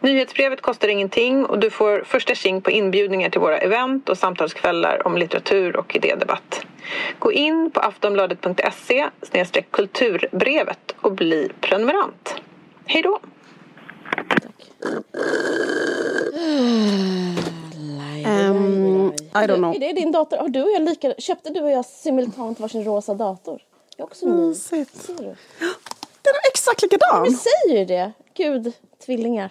[0.00, 5.06] Nyhetsbrevet kostar ingenting och du får första tjing på inbjudningar till våra event och samtalskvällar
[5.06, 6.60] om litteratur och idédebatt.
[7.18, 9.10] Gå in på aftonbladet.se
[9.70, 12.34] kulturbrevet och bli prenumerant.
[12.84, 13.20] Hej då!
[18.26, 19.74] Um, I don't know.
[19.74, 20.36] Är det din dator?
[20.36, 23.62] Har du och jag lika, köpte du och jag simultant varsin rosa dator?
[23.96, 24.54] Jag är också ny.
[24.54, 25.24] Ser du?
[26.22, 27.22] Den är exakt likadan.
[27.22, 28.12] Vi säger ju det.
[28.34, 28.72] Gud,
[29.06, 29.50] tvillingar.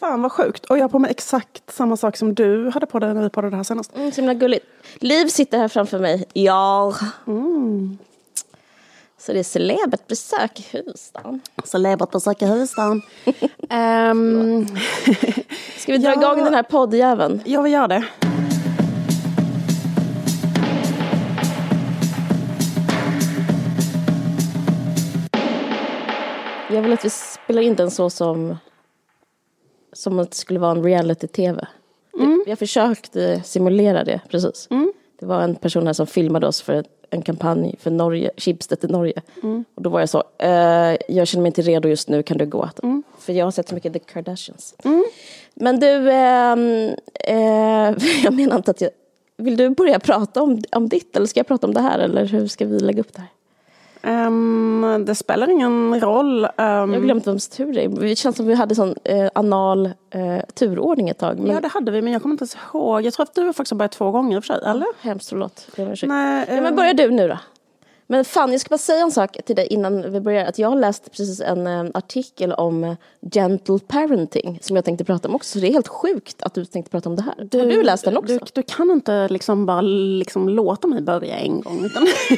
[0.00, 0.64] Fan vad sjukt.
[0.64, 3.30] Och jag har på mig exakt samma sak som du hade på dig när vi
[3.30, 3.96] poddade här senast.
[3.96, 4.66] Mm, så himla gulligt.
[4.98, 6.24] Liv sitter här framför mig.
[6.32, 6.94] Ja.
[7.26, 7.98] Mm.
[9.18, 11.40] Så det är celebert besök i huvudstaden.
[11.64, 13.02] Celebert besök i huvudstaden.
[13.70, 14.66] um,
[15.78, 16.12] Ska vi dra Ja.
[16.22, 17.42] igång den här poddjäveln?
[17.44, 18.04] ja, vi gör det.
[26.70, 28.58] Jag vill att vi spelar in den så som,
[29.98, 31.66] som att det skulle vara en reality-tv.
[32.18, 32.42] Mm.
[32.44, 34.68] Vi har försökt eh, simulera det precis.
[35.20, 38.86] Det var en person här som filmade oss för en kampanj för Norge, Schibsted i
[38.86, 39.22] Norge.
[39.42, 39.64] Mm.
[39.74, 42.46] Och då var jag så, eh, jag känner mig inte redo just nu, kan du
[42.46, 42.68] gå?
[42.82, 43.02] Mm.
[43.18, 44.74] För jag har sett så mycket The Kardashians.
[45.54, 48.90] Men du, ehm, eh, jag menar inte att jag...
[49.36, 52.24] Vill du börja prata om, om ditt eller ska jag prata om det här eller
[52.24, 53.28] hur ska vi lägga upp det här?
[54.08, 56.44] Ehm, det spelar ingen roll.
[56.44, 57.88] Ehm, Jag har glömt vems tur det är.
[57.88, 61.38] Det känns som vi hade sån eh, anal eh, turordning ett tag.
[61.38, 63.02] Men Ja, det hade vi, men jag kommer inte ens ihåg.
[63.02, 64.86] Jag tror att du har faktiskt börjat två gånger i och för sig, eller?
[65.00, 65.68] hemskt förlåt.
[65.76, 65.88] Jag.
[66.02, 67.38] Nej, Ja, men ehm, börja du nu då.
[68.10, 70.44] Men fan, jag ska bara säga en sak till dig innan vi börjar.
[70.44, 72.94] Att jag har läst precis en eh, artikel om eh,
[73.32, 75.50] gentle parenting som jag tänkte prata om också.
[75.50, 77.58] Så det är helt sjukt att du tänkte prata om det här.
[77.58, 78.34] har du läst den också?
[78.34, 81.84] Du, du kan inte liksom bara liksom låta mig börja en gång.
[81.84, 82.04] Utan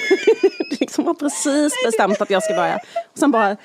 [0.71, 2.77] du liksom har precis bestämt att jag ska börja.
[3.13, 3.57] Och sen bara,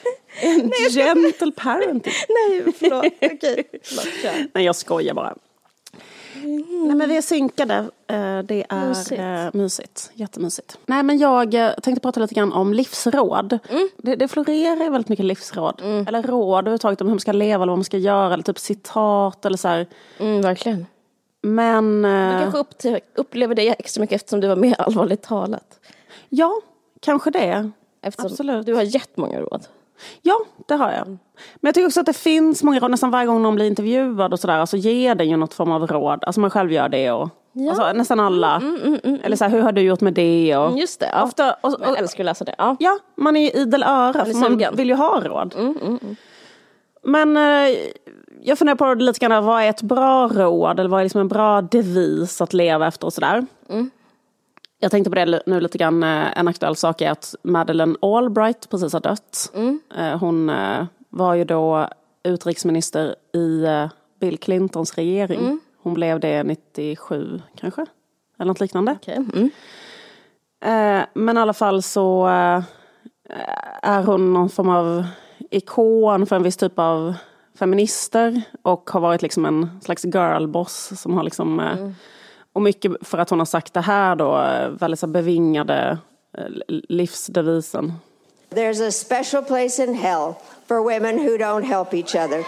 [0.42, 2.14] en gentle parenting.
[2.30, 3.06] Nej, förlåt.
[3.06, 3.64] Okej.
[3.84, 4.48] Förlåt, kör.
[4.54, 5.36] Nej, jag skojar bara.
[6.44, 7.76] Nej, men vi är synkade.
[8.08, 9.10] Eh, Det är Mysigt.
[9.20, 9.54] mysigt.
[9.54, 10.12] mysigt.
[10.14, 10.78] Jättemysigt.
[10.86, 13.60] Nej, men jag eh, tänkte prata lite grann om livsråd.
[13.98, 15.82] Det, det florerar väldigt mycket livsråd.
[16.08, 18.34] Eller råd överhuvudtaget om hur man ska leva eller vad man ska göra.
[18.34, 19.88] Eller typ citat eller så här.
[20.20, 20.86] Mm, verkligen.
[21.42, 22.06] Men...
[22.06, 25.80] eh, Du kanske upp upplever det extra mycket eftersom du var med allvarligt talat.
[26.30, 26.54] Ja,
[27.00, 27.72] kanske det.
[28.02, 28.66] Eftersom Absolut.
[28.66, 29.68] du har jättemånga råd.
[30.22, 31.08] Ja, det har jag.
[31.08, 31.18] Men
[31.62, 34.40] jag tycker också att det finns många råd, nästan varje gång någon blir intervjuad och
[34.40, 36.24] sådär, så ger den ju något form av råd.
[36.24, 37.30] Alltså man själv gör det och
[37.70, 38.62] alltså, nästan alla.
[39.24, 40.58] Eller så här, hur har du gjort med det?
[40.58, 41.10] Och, Mm, Just det.
[41.14, 41.24] Ja.
[41.24, 42.56] Ofta, och, Jag och, älskar att läsa det.
[42.58, 42.76] Ja.
[42.80, 45.56] ja, man är ju idel öra, för man vill ju ha råd.
[45.58, 46.00] Mm,
[47.04, 47.78] Men eh,
[48.42, 50.80] jag funderar på det lite grann, vad är ett bra råd?
[50.80, 53.46] Eller vad är liksom en bra devis att leva efter och sådär?
[54.76, 54.80] Mm.
[54.80, 58.70] Jag tänkte på det nu lite grann, eh, en aktuell sak är att Madeleine Albright
[58.70, 59.52] precis har dött.
[59.54, 59.80] Mm.
[59.98, 61.90] Eh, Hon eh, var ju då
[62.24, 63.66] utrikesminister i
[64.20, 65.40] Bill Clintons regering.
[65.40, 65.60] Mm.
[65.84, 67.86] Hon blev det 97 kanske?
[68.40, 68.98] Eller något liknande.
[69.02, 69.16] Okej.
[69.16, 69.50] Mm.
[71.14, 72.26] Men i alla fall så
[73.82, 75.06] är hon någon form av
[75.52, 77.14] ikon för en viss typ av
[77.60, 81.90] feminister och har varit liksom en slags girlboss som har liksom eh,
[82.56, 85.98] och mycket för att hon har sagt det här då, eh, väldigt så bevingade
[86.38, 87.94] eh, livsdevisen.
[88.50, 90.34] There's a special place in hell
[90.68, 92.46] for women who don't help each other.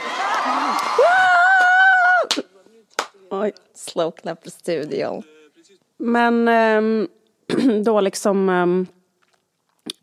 [3.29, 3.53] Oj.
[3.75, 5.23] Slow clap i studion.
[5.97, 7.07] Men ehm,
[7.83, 8.87] då liksom ehm,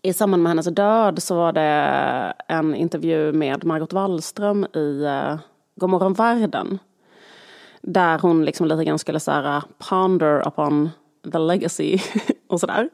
[0.03, 5.39] i samband med hennes död så var det en intervju med Margot Wallström i uh,
[5.77, 6.79] Godmorgon världen.
[7.87, 10.91] Där hon liksom lite grann skulle så äh, ponder upon
[11.33, 11.99] the legacy
[12.49, 12.89] och sådär.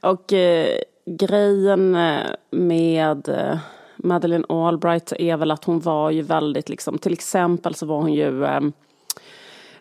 [0.00, 3.58] Och eh, grejen eh, med eh,
[3.96, 8.12] Madeleine Albright är väl att hon var ju väldigt liksom, till exempel så var hon
[8.12, 8.60] ju eh,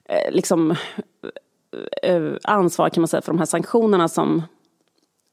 [0.05, 0.71] eh liksom
[2.01, 4.43] eh, eh kan man säga för de här sanktionerna som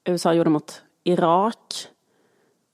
[0.05, 1.89] USA gjorde mot Irak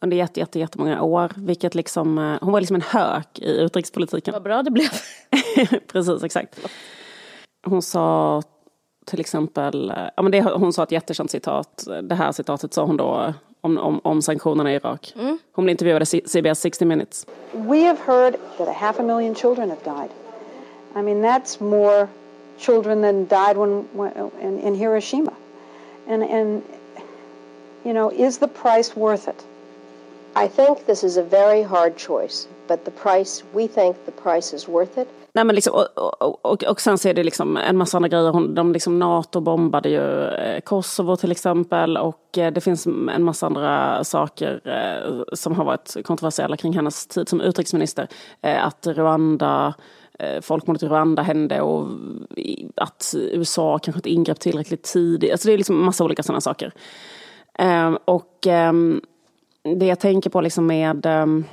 [0.00, 1.32] under jätte, jätte, jättemånga år.
[1.36, 4.32] Vilket liksom, eh, hon var liksom en hök i utrikespolitiken.
[4.32, 4.90] Vad bra det blev.
[5.86, 6.60] Precis, exakt.
[7.66, 8.42] Hon sa
[9.04, 12.84] till exempel, eh, ja men det, hon sa ett jättekänt citat, det här citatet sa
[12.84, 15.14] hon då om, om, om sanktionerna i Irak.
[15.52, 17.26] Hon blev intervjuad i CBS 60 minutes.
[17.52, 20.10] We have heard that a half a million children have died.
[20.96, 22.08] I mean, that's more
[22.58, 24.12] children than died when, when
[24.42, 25.32] in, in Hiroshima.
[26.06, 26.62] And, and,
[27.84, 29.44] you know, is the price worth it?
[35.32, 38.08] Nej, men liksom, och, och, och, och sen så är det liksom en massa andra
[38.08, 38.30] grejer.
[38.30, 41.96] Hon, de liksom NATO bombade ju eh, Kosovo till exempel.
[41.96, 47.06] Och eh, det finns en massa andra saker eh, som har varit kontroversiella kring hennes
[47.06, 48.08] tid som utrikesminister.
[48.40, 49.74] Att Rwanda,
[50.42, 51.88] folkmordet i Rwanda hände och
[52.76, 55.32] att USA kanske inte ingrep tillräckligt tidigt.
[55.32, 56.72] Alltså det är liksom en massa olika sådana saker.
[57.58, 59.00] Ehm, och ehm,
[59.76, 61.44] det jag tänker på liksom med ehm,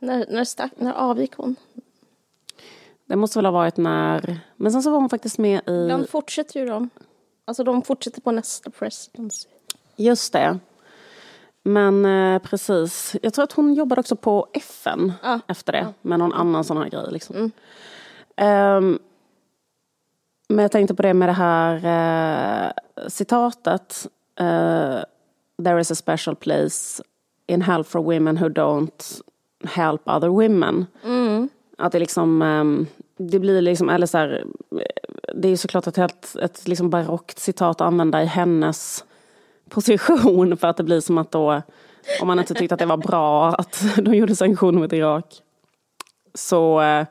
[0.00, 1.56] När, när, stack, när avgick hon?
[3.06, 4.40] Det måste väl ha varit när...
[4.56, 5.70] Men sen så var hon faktiskt med i...
[5.84, 6.90] Ibland fortsätter ju de.
[7.44, 9.48] Alltså de fortsätter på nästa presidency.
[9.96, 10.58] Just det.
[11.62, 13.16] Men eh, precis.
[13.22, 15.40] Jag tror att hon jobbade också på FN Ja.
[15.48, 15.86] efter det.
[16.02, 17.06] Med någon annan sån här grej.
[17.10, 17.50] Liksom.
[18.36, 18.98] Ehm,
[20.48, 21.74] men jag tänkte på det med det här
[22.66, 22.72] eh,
[23.08, 24.06] citatet.
[24.36, 24.98] eh,
[25.64, 27.02] There is a special place
[27.46, 29.20] in help for women who don't
[29.64, 30.86] help other women.
[31.78, 34.44] Att det liksom, ehm, det blir liksom, eller så här,
[35.34, 39.04] det är ju såklart ett helt, ett liksom barockt citat att använda i hennes
[39.68, 41.62] position för att det blir som att då,
[42.20, 45.42] om man inte tyckte att det var bra att de gjorde sanktioner mot Irak,
[46.34, 47.06] så eh,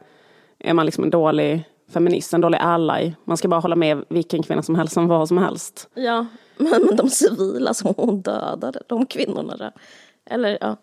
[0.59, 3.13] är man liksom en dålig feminist, en dålig ally.
[3.23, 5.89] Man ska bara hålla med vilken kvinna som helst om vad som helst.
[5.93, 6.25] Ja,
[6.57, 9.71] men de civila som hon dödade, de kvinnorna där.
[10.25, 10.77] Eller ja.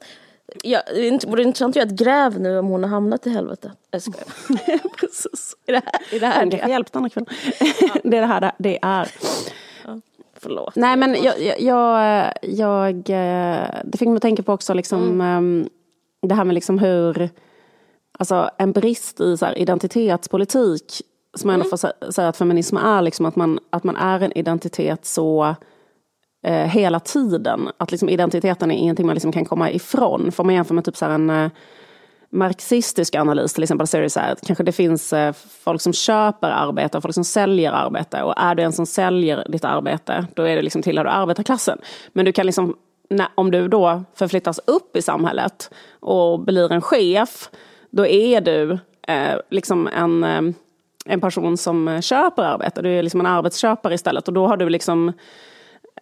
[0.62, 3.72] Ja, det vore intressant att göra ett gräv nu om hon har hamnat i helvete.
[3.90, 4.26] Jag skojar.
[5.00, 5.56] Precis.
[5.66, 6.70] Är det här, är det, här det?
[6.72, 7.28] hjälpt andra kvinnor.
[8.10, 9.08] det är det här det- är.
[10.36, 10.76] Förlåt.
[10.76, 15.20] Nej men jag, jag, jag, jag eh, det fick mig att tänka på också liksom
[15.20, 15.68] ehm,
[16.22, 17.30] det här med liksom hur,
[18.18, 21.02] alltså en brist i så här, identitetspolitik
[21.34, 24.20] som jag ändå får sä- säga att feminism är liksom att man, att man är
[24.20, 25.54] en identitet så
[26.42, 27.68] eh, hela tiden.
[27.78, 30.32] Att liksom identiteten är ingenting man liksom kan komma ifrån.
[30.32, 31.50] Får man jämföra med typ så här en eh,
[32.32, 35.32] marxistisk analys till exempel så är det så här, att kanske det finns eh,
[35.64, 38.22] folk som köper arbete och folk som säljer arbete.
[38.22, 41.78] Och är du en som säljer ditt arbete, då är det liksom tillhör du arbetarklassen.
[42.12, 42.76] Men du kan liksom,
[43.10, 47.50] när, om du då förflyttas upp i samhället och blir en chef,
[47.90, 48.78] då är du
[49.08, 50.54] eh, liksom en, eh,
[51.06, 52.82] en person som eh, köper arbete.
[52.82, 54.28] Du är liksom en arbetsköpare istället.
[54.28, 55.14] Och då har du liksom eh,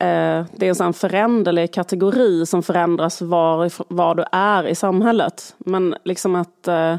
[0.00, 5.55] det är en sån föränderlig kategori som förändras var, var du är i samhället.
[5.58, 6.69] Men liksom att...
[6.69, 6.97] Eh,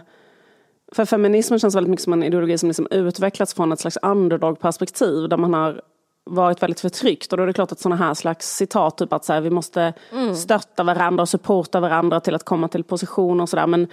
[0.93, 5.29] för feminismen känns väldigt mycket som en ideologi som liksom utvecklats från ett slags underdog-perspektiv
[5.29, 5.81] där man har
[6.25, 7.31] varit väldigt förtryckt.
[7.31, 9.49] Och då är det klart att sådana här slags citat, typ att så här, vi
[9.49, 9.93] måste
[10.35, 13.67] stötta varandra och supporta varandra till att komma till positioner och sådär.
[13.67, 13.87] Men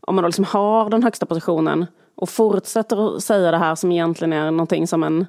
[0.00, 3.92] om man då liksom har den högsta positionen och fortsätter att säga det här som
[3.92, 5.26] egentligen är någonting som en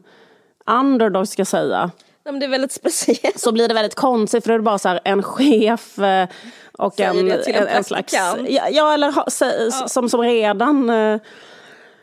[0.66, 1.92] underdog ska säga
[2.26, 3.40] Nej, det är väldigt speciellt.
[3.40, 6.28] så blir det väldigt konstigt för då är det bara så här en chef eh,
[6.78, 8.14] och Säger en, en en, en slags...
[8.14, 8.38] Ja,
[8.72, 11.20] ja eller ha, sä, som, som redan eh,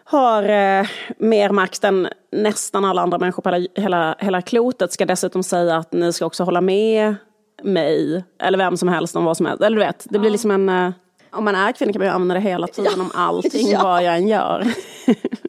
[0.05, 0.87] har eh,
[1.19, 5.77] mer makt än nästan alla andra människor på hela, hela, hela klotet ska dessutom säga
[5.77, 7.15] att ni ska också hålla med
[7.63, 9.63] mig eller vem som helst om vad som helst.
[9.63, 10.69] Eller du vet, det blir liksom en...
[10.69, 10.93] Eh,
[11.33, 13.83] om man är kvinna kan man ju använda det hela tiden om allting, Ja.
[13.83, 14.67] vad jag än gör.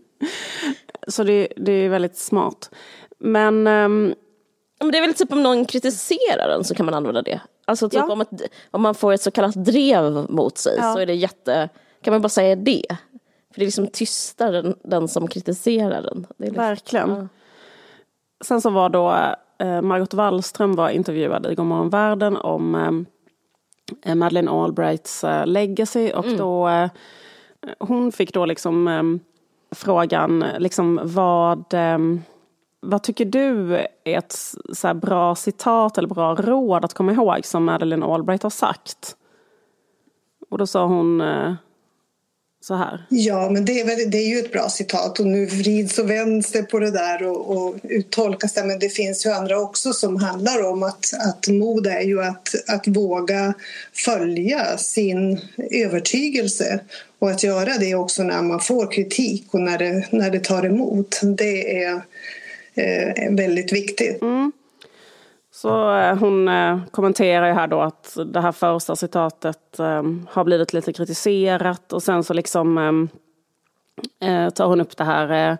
[1.07, 2.69] så det, det är väldigt smart.
[3.19, 3.67] Men...
[3.67, 4.13] ehm,
[4.81, 7.41] Men det är väl typ om någon kritiserar en så kan man använda det.
[7.65, 8.11] Alltså typ Ja.
[8.13, 8.29] om, ett,
[8.71, 10.93] om man får ett så kallat drev mot sig Ja.
[10.93, 11.69] så är det jätte,
[12.01, 12.85] kan man bara säga det.
[13.53, 16.27] För det liksom tystar den, den som kritiserar den.
[16.37, 17.29] Är liksom, Verkligen.
[18.43, 19.15] Sen så var då
[19.65, 22.75] eh, Margot Wallström var intervjuad i Godmorgon Världen om
[24.05, 26.89] eh, Madeleine Albrights eh, legacy och då eh,
[27.79, 29.03] hon fick då liksom eh,
[29.75, 31.97] frågan liksom vad eh,
[32.81, 34.35] vad tycker du är ett
[34.73, 39.15] så här bra citat eller bra råd att komma ihåg som Madeleine Albright har sagt?
[40.49, 41.53] Och då sa hon eh,
[42.63, 43.05] så här.
[43.09, 46.09] Ja, men det är, väl, det är ju ett bra citat och nu vrids och
[46.09, 48.63] vänds det på det där och, och uttolkas det.
[48.63, 52.49] Men det finns ju andra också som handlar om att, att mod är ju att,
[52.67, 53.53] att våga
[53.93, 56.79] följa sin övertygelse
[57.19, 60.65] och att göra det också när man får kritik och när det, när det tar
[60.65, 61.19] emot.
[61.23, 62.01] Det är
[62.73, 63.71] eh, väldigt
[64.21, 64.51] Mm.
[65.53, 70.43] Så eh, hon eh, kommenterar ju här då att det här första citatet eh, har
[70.43, 73.07] blivit lite kritiserat och sen så liksom
[74.55, 75.57] tar hon upp det här,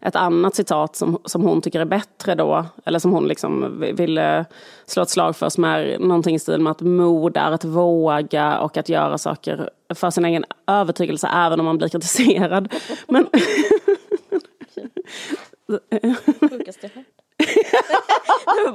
[0.00, 4.20] ett annat citat som, som hon tycker är bättre då, eller som hon liksom vill
[4.86, 8.58] slå ett slag för som är någonting i stil med att mod är att våga
[8.58, 12.74] och att göra saker för sin egen övertygelse även om man blir kritiserad.
[13.08, 13.26] Men
[16.50, 17.06] Sjukaste jag hört.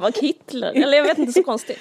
[0.00, 0.72] Var Hitler?
[0.72, 1.78] Eller jag vet inte, så konstigt.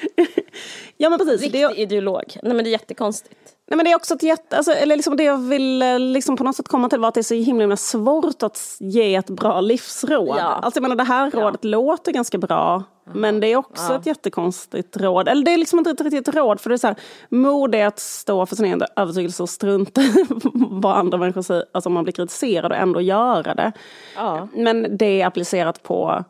[0.98, 1.42] Ja men precis.
[1.42, 2.38] Riktig Det är, ideolog.
[2.44, 3.36] Nej men det är jättekonstigt.
[3.70, 6.38] nej, men det är också ett jätte, alltså, eller liksom det jag vill eh, liksom
[6.38, 9.16] på något sätt komma till var att det är så himla, himla svårt att ge
[9.16, 10.28] ett bra livsråd.
[10.38, 10.42] Ja.
[10.42, 12.84] Alltså jag menar det här rådet låter ganska bra.
[13.04, 15.28] Men det är också ett jättekonstigt råd.
[15.28, 16.96] Eller det är liksom inte riktigt ett råd för det är så här,
[17.30, 21.66] mod är att stå för sin egen övertygelse och strunta i vad andra människor säger.
[21.72, 23.72] Alltså om man blir kritiserad och ändå göra det.
[24.16, 24.48] Ja.
[24.54, 26.24] Men det är applicerat på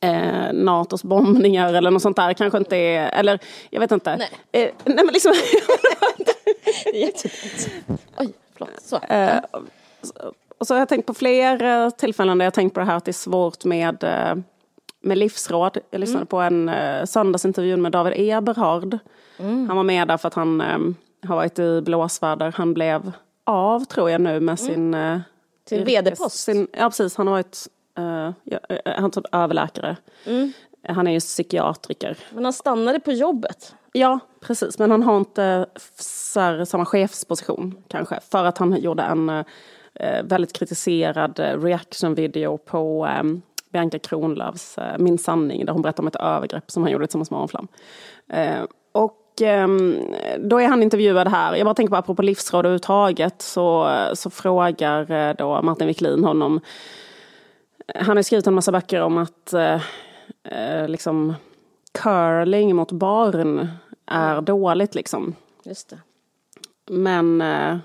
[0.00, 2.32] eh, Natos bombningar eller något sånt där.
[2.32, 3.38] Kanske inte är, eller
[3.70, 4.16] jag vet inte.
[4.16, 4.30] Nej.
[4.52, 5.32] Eh, nej men liksom,
[6.84, 7.70] Det är jättedumt.
[8.18, 8.82] Oj, förlåt.
[8.82, 8.96] Så.
[8.96, 9.38] eh,
[10.58, 12.96] och så har jag tänkt på fler eh, tillfällen där jag tänkt på det här
[12.96, 14.34] att det är svårt med, eh,
[15.00, 15.78] med livsråd.
[15.90, 18.98] Jag lyssnade på en eh, söndagsintervju med David Eberhard.
[19.38, 20.78] Han var med där för att han eh,
[21.28, 22.52] har varit i blåsväder.
[22.56, 23.12] Han blev
[23.44, 24.94] av, tror jag nu, med sin...
[24.94, 25.18] Eh,
[25.68, 26.36] Sin VD-post.
[26.36, 27.16] Sin, ja, precis.
[27.16, 28.26] Han har varit eh,
[28.84, 29.96] eh, han typ överläkare.
[30.88, 32.16] Han är ju psykiatriker.
[32.32, 33.74] Men han stannade på jobbet.
[33.92, 34.78] Ja, precis.
[34.78, 35.66] Men han har inte
[36.36, 38.20] här, samma chefsposition kanske.
[38.30, 39.28] För att han gjorde en
[39.94, 43.22] eh, väldigt kritiserad eh, reaction-video på eh,
[43.72, 45.66] Bianca Kronlöfs eh, Min sanning.
[45.66, 47.68] Där hon berättar om ett övergrepp som han gjorde tillsammans med Aron Flam.
[48.28, 49.96] Eh, och ehm,
[50.38, 51.56] då är han intervjuad här.
[51.56, 53.42] Jag bara tänker på apropå livsråd överhuvudtaget.
[53.42, 56.60] Så, så frågar eh, då Martin Wiklin honom.
[57.94, 59.80] Han har skrivit en massa böcker om att eh,
[60.44, 61.34] eh, liksom
[62.02, 63.68] curling mot barn
[64.06, 65.34] är dåligt liksom.
[65.64, 65.98] Just det.
[66.90, 67.76] Men eh,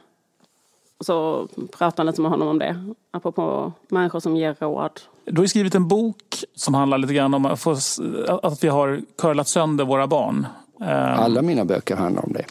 [1.03, 2.93] så pratar han lite med honom om det.
[3.11, 4.91] Apropå människor som ger råd.
[5.25, 9.47] Du har ju skrivit en bok som handlar lite grann om att vi har curlat
[9.47, 10.47] sönder våra barn.
[10.81, 12.45] Eh, Alla mina böcker handlar om det.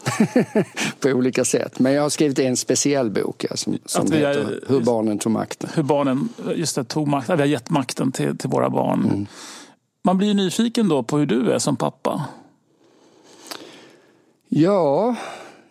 [0.99, 1.79] på olika sätt.
[1.79, 5.31] Men jag har skrivit en speciell bok ja, som, som är- heter Hur barnen tog
[5.31, 5.69] makten.
[5.75, 9.05] hur barnen just det, tog makt, vi har gett makten till, till våra barn.
[9.05, 9.27] Mm.
[10.03, 12.25] Man blir ju nyfiken då på hur du är som pappa.
[14.49, 15.15] Ja,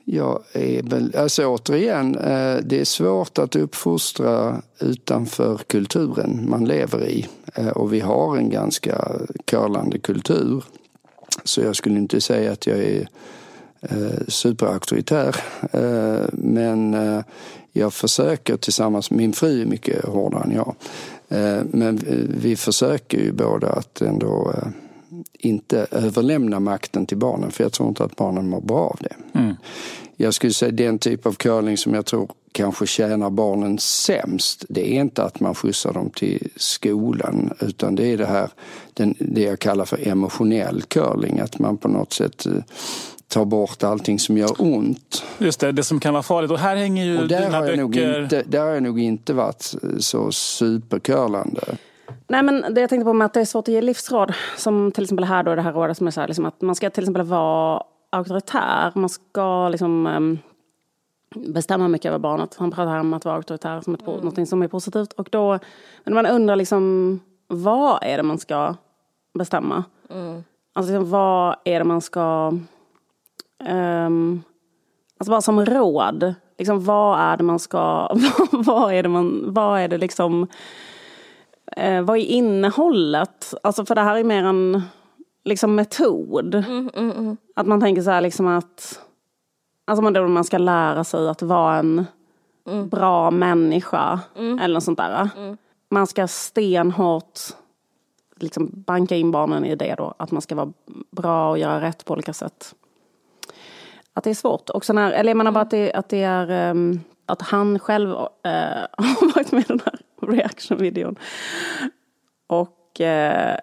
[0.04, 7.09] jag är väl, alltså återigen, eh, det är svårt att uppfostra utanför kulturen man lever
[7.09, 7.28] i.
[7.54, 9.09] Eh, och vi har en ganska
[9.44, 10.64] curlande kultur.
[11.44, 13.09] Så jag skulle inte säga att jag är
[13.80, 15.37] eh, superauktoritär.
[16.32, 16.97] Men
[17.73, 20.75] jag försöker tillsammans, min fru är mycket hårdare än jag.
[21.71, 22.00] Men
[22.40, 24.54] vi- försöker ju båda att ändå
[25.42, 29.38] inte överlämna makten till barnen för jag tror inte att barnen mår bra av det.
[29.38, 29.54] Mm.
[30.16, 34.64] Jag skulle säga den typ av curling som jag tror kanske tjänar barnen sämst.
[34.68, 38.49] Det är inte att man skjutsar dem till skolan utan det är det här
[38.94, 41.40] den, det jag kallar för emotionell curling.
[41.40, 42.52] Att man på något sätt eh,
[43.28, 45.25] tar bort allting som gör ont.
[45.38, 46.50] Just det, det som kan vara farligt.
[46.50, 48.22] Och här hänger ju Och där dina har, jag nog böcker...
[48.22, 51.61] inte, där har jag nog inte varit eh, så supercurlande.
[52.33, 54.35] Nej men det jag tänkte på med att det är svårt att ge livsråd.
[54.57, 56.75] Som till exempel här då det här rådet som är så här, liksom att man
[56.75, 58.93] ska till exempel vara auktoritär.
[58.95, 60.39] Man ska liksom ehm,
[61.35, 62.57] bestämma mycket över barnet.
[62.59, 64.21] Han pratar här om att vara auktoritär som ett, mm.
[64.21, 65.12] något som är positivt.
[65.12, 65.59] Och då,
[66.05, 68.75] men man undrar liksom vad är det man ska
[69.39, 69.85] bestämma?
[70.73, 72.53] Alltså liksom, vad är det man ska...
[73.65, 74.43] ehm,
[75.19, 76.35] alltså bara som råd.
[76.59, 78.09] Liksom, vad är det man ska...
[78.53, 79.55] vad är det man...
[79.55, 80.49] Vad är det liksom...
[81.76, 83.55] Eh, vad är innehållet?
[83.62, 84.83] Alltså för det här är mer en
[85.45, 86.64] liksom metod.
[87.57, 89.00] Att man tänker så här liksom att
[89.85, 92.07] alltså man, då man ska lära sig att vara en
[92.91, 95.31] bra människa eller något sånt där.
[95.91, 97.41] Man ska stenhårt
[98.37, 100.14] liksom banka in barnen i det då.
[100.17, 100.73] Att man ska vara
[101.11, 102.75] bra och göra rätt på olika sätt.
[104.12, 104.71] Att det är svårt.
[104.71, 107.00] Också när, eller jag menar bara att det, att det är ehm,
[107.33, 108.17] att han själv eh,
[108.97, 111.17] har varit med i den här reaction-videon.
[112.47, 113.59] Och eh,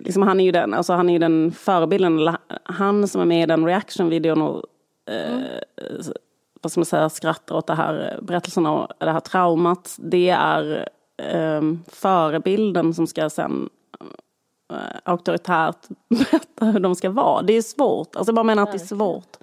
[0.00, 3.42] liksom han är ju den, alltså han är ju den förebilden, han som är med
[3.42, 4.64] i den reaction-videon och
[5.12, 5.40] eh,
[6.62, 9.96] vad ska man säga, skrattar åt det här berättelsen och det här traumat.
[9.98, 13.68] Det är eh, förebilden som ska sen
[15.04, 17.42] auktoritärt berätta hur de ska vara.
[17.42, 19.36] Det är svårt, alltså jag bara menar att det är svårt.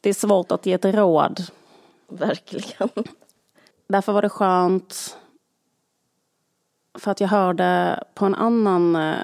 [0.00, 1.42] Det är svårt att ge ett råd.
[2.08, 2.88] Verkligen.
[3.88, 5.16] Därför var det skönt
[6.98, 9.14] för att jag hörde på en annan eh,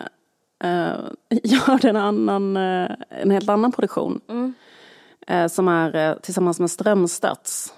[0.64, 0.96] eh,
[1.28, 4.20] jag hörde en annan, eh, en helt annan produktion.
[5.26, 7.74] Eh, som är eh, tillsammans med Strömstads.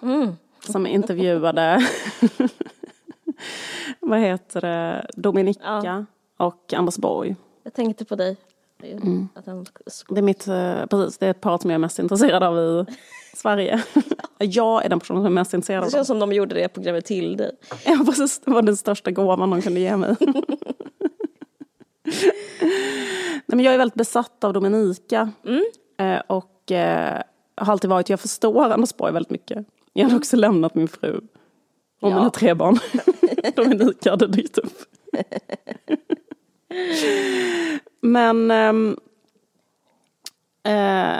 [0.60, 1.86] Som intervjuade,
[4.00, 6.04] vad heter det, Dominika Ja.
[6.36, 7.36] och Anders Borg.
[7.62, 8.36] Jag tänkte på dig.
[9.34, 9.66] Att han
[10.08, 12.58] Det är, mitt, eh, precis, det är ett par som jag är mest intresserad av
[12.58, 12.84] i
[13.34, 13.82] Sverige.
[14.38, 16.68] jag är den personen som är mest intresserad det av känns som de gjorde det
[16.68, 17.56] programmet till dig.
[17.84, 18.40] Ja, precis.
[18.40, 20.16] Det var den största gåvan de kunde ge mig.
[23.46, 25.30] Nej, men jag är väldigt besatt av Dominika.
[25.98, 27.22] Eh, och eh,
[27.56, 29.66] har alltid varit, jag förstår Anders Borg väldigt mycket.
[29.92, 31.20] Jag hade också lämnat min fru
[32.00, 32.78] och mina tre barn.
[33.56, 34.78] Dominika hade dykt upp.
[38.00, 38.96] men, ehm,
[40.62, 40.72] eh,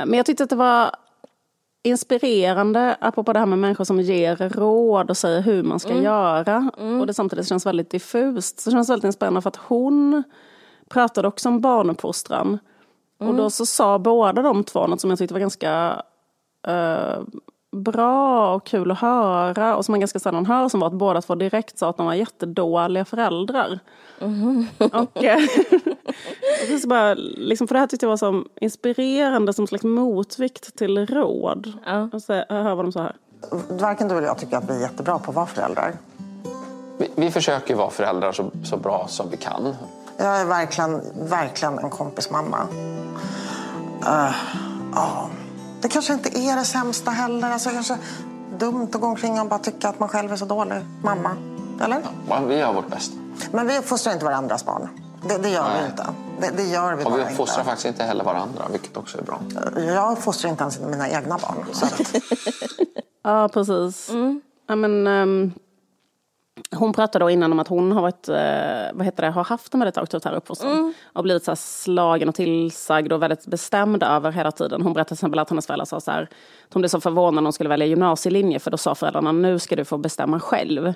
[0.07, 0.91] men jag tyckte att det var
[1.83, 6.71] inspirerande, apropå det här med människor som ger råd och säger hur man ska göra.
[7.01, 8.61] Och det samtidigt känns väldigt diffust.
[8.61, 10.23] Så det känns väldigt inspirerande för att hon
[10.89, 12.59] pratade också om barnuppfostran.
[13.19, 16.03] Och då så sa båda de två något som jag tyckte var ganska
[16.67, 17.19] eh,
[17.73, 21.23] bra och kul att höra och som man ganska sällan hör som var att båda
[21.23, 23.79] två direkt sa att de var jättedåliga föräldrar.
[24.19, 25.09] Och, eh, och
[26.69, 29.85] det är så bara, liksom, för det här tyckte jag var så inspirerande som slags
[29.85, 31.73] motvikt till råd.
[32.13, 33.17] Och så, jag hör vad de sa här.
[33.69, 35.95] Varken du eller jag tycker att vi är jättebra på att vara föräldrar.
[36.99, 39.75] Vi, vi försöker vara föräldrar så, så bra som vi kan.
[40.17, 42.67] Jag är verkligen, verkligen en kompismamma.
[44.03, 44.35] Uh,
[44.95, 45.31] ja.
[45.81, 47.51] Det kanske inte är det sämsta heller.
[47.51, 47.99] Alltså, kanske
[48.59, 51.37] dumt att gå omkring och bara tycka att man själv är så dålig mamma.
[51.81, 52.01] Eller?
[52.29, 53.17] Ja, Vi gör vårt bästa.
[53.53, 54.89] Men vi uppfostrar inte varandras barn.
[55.29, 55.81] Det, det gör Nej.
[55.83, 56.07] vi inte.
[56.41, 57.71] Det, det gör vi Och vi bara uppfostrar inte.
[57.71, 59.41] faktiskt inte heller varandra, vilket också är bra.
[59.83, 61.65] Jag uppfostrar inte ens mina egna barn.
[61.73, 62.01] Så att,
[63.23, 64.11] Ja, precis.
[64.67, 65.53] Ja, men, ehm,
[66.77, 69.75] hon pratade då innan om att hon har, varit, eh, vad heter det, har haft
[69.75, 70.95] en väldigt auktoritär uppfostran.
[71.13, 74.83] Och blivit så slagen och tillsagd och väldigt bestämd över hela tiden.
[74.83, 76.23] Hon berättade till exempel att hennes föräldrar sa så här,
[76.69, 79.59] att hon blev så förvånad när hon skulle välja gymnasielinje för då sa föräldrarna nu
[79.59, 80.95] ska du få bestämma själv.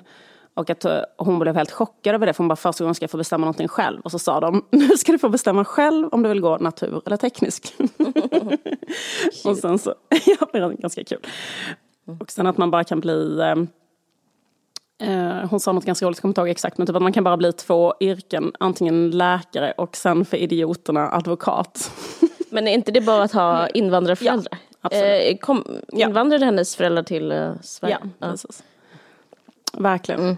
[0.53, 3.03] Och att eh, hon blev helt chockad över det för hon bara första gången ska
[3.03, 4.01] jag få bestämma någonting själv.
[4.01, 7.01] Och så sa de nu ska du få bestämma själv om du vill gå natur
[7.05, 7.75] eller teknisk.
[9.45, 9.93] och sen så,
[10.25, 11.19] ja det är ganska kul.
[12.21, 13.41] Och sen att man bara kan bli
[15.01, 17.13] eh, hon sa något ganska roligt, jag kommer inte ihåg exakt, men typ att man
[17.13, 21.91] kan bara bli två yrken, antingen läkare och sen för idioterna advokat.
[22.49, 24.59] Men är inte det bara att ha invandrarföräldrar?
[24.81, 25.33] absolut.
[25.33, 27.97] Eh, kom, invandrade hennes föräldrar till eh, Sverige?
[28.19, 28.63] Ja, precis.
[29.73, 30.29] Verkligen.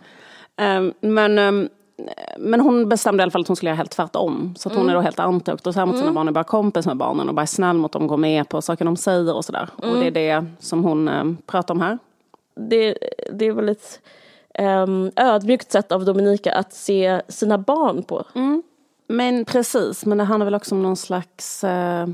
[0.56, 1.70] Eh, men, eh,
[2.38, 4.56] men hon bestämde i alla fall att hon skulle göra helt tvärtom.
[4.58, 7.30] Så att hon är då helt antiauktoritär mot sina barn, är bara kompis med barnen
[7.30, 9.70] och bara är snäll mot dem, går med på saker de säger och sådär.
[9.76, 11.98] Och det är det som hon eh, pratar om här.
[12.56, 12.98] Det,
[13.32, 14.00] det är väl ett
[14.60, 18.24] um, ödmjukt sätt av Dominika att se sina barn på.
[19.08, 22.08] Men precis, men det handlar väl också om någon slags eh,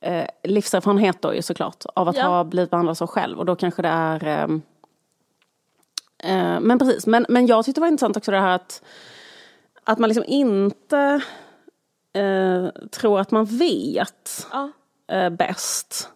[0.00, 1.84] eh, livserfarenhet då ju såklart.
[1.94, 2.26] Av att Ja.
[2.26, 3.38] ha blivit behandlad så själv.
[3.38, 4.26] Och då kanske det är...
[4.26, 4.42] Eh,
[6.32, 8.82] eh, men precis, men, men jag tyckte det var intressant också det här att,
[9.84, 11.20] att man liksom inte
[12.12, 14.70] eh, tror att man vet Ja.
[15.10, 16.10] eh, bäst.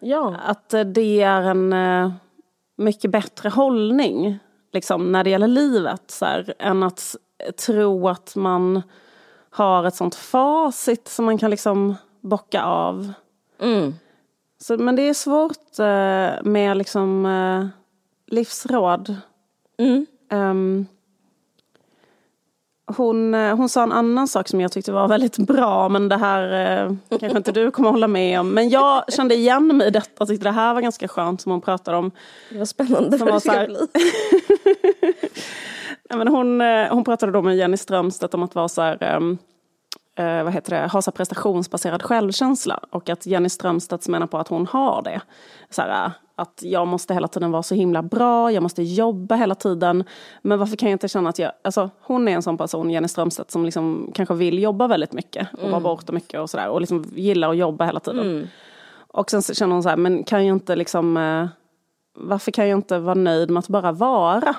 [0.00, 0.36] Ja.
[0.44, 1.74] Att eh, det är en
[2.76, 4.38] mycket bättre hållning
[4.72, 6.10] liksom, när det gäller livet.
[6.10, 7.16] Så här, än att
[7.66, 8.82] tro att man
[9.50, 13.12] har ett sånt facit som man kan liksom bocka av.
[13.60, 13.94] Mm.
[14.58, 17.66] Så, men det är svårt eh, med liksom, eh,
[18.26, 19.16] livsråd.
[19.78, 20.06] Mm.
[20.30, 20.86] Ehm,
[22.96, 26.16] hon, eh, hon sa en annan sak som jag tyckte var väldigt bra, men det
[26.16, 26.52] här
[26.86, 28.48] eh, kanske inte du kommer hålla med om.
[28.48, 31.52] Men jag kände igen mig i detta och tyckte det här var ganska skönt som
[31.52, 32.10] hon pratade om.
[32.50, 33.78] Det var spännande Som vad det ska här- bli.
[36.14, 39.38] Men hon, eh, hon pratade då med Jenny Strömstedt om att vara så här, ehm,
[40.18, 42.80] eh, vad heter det, ha så prestationsbaserad självkänsla.
[42.90, 45.20] Och att Jenny Strömstedt menar på att hon har det.
[45.70, 49.54] Så här, att jag måste hela tiden vara så himla bra, jag måste jobba hela
[49.54, 50.04] tiden.
[50.42, 51.52] Men varför kan jag inte känna att jag...
[51.64, 55.48] Alltså, hon är en sån person, Jenny Strömstedt, som liksom kanske vill jobba väldigt mycket.
[55.62, 56.68] Och vara borta mycket och sådär.
[56.68, 58.48] Och liksom gillar att jobba hela tiden.
[59.08, 61.16] Och sen känner hon så här, men kan jag inte liksom...
[61.16, 61.46] Eh,
[62.14, 64.54] varför kan jag inte vara nöjd med att bara vara?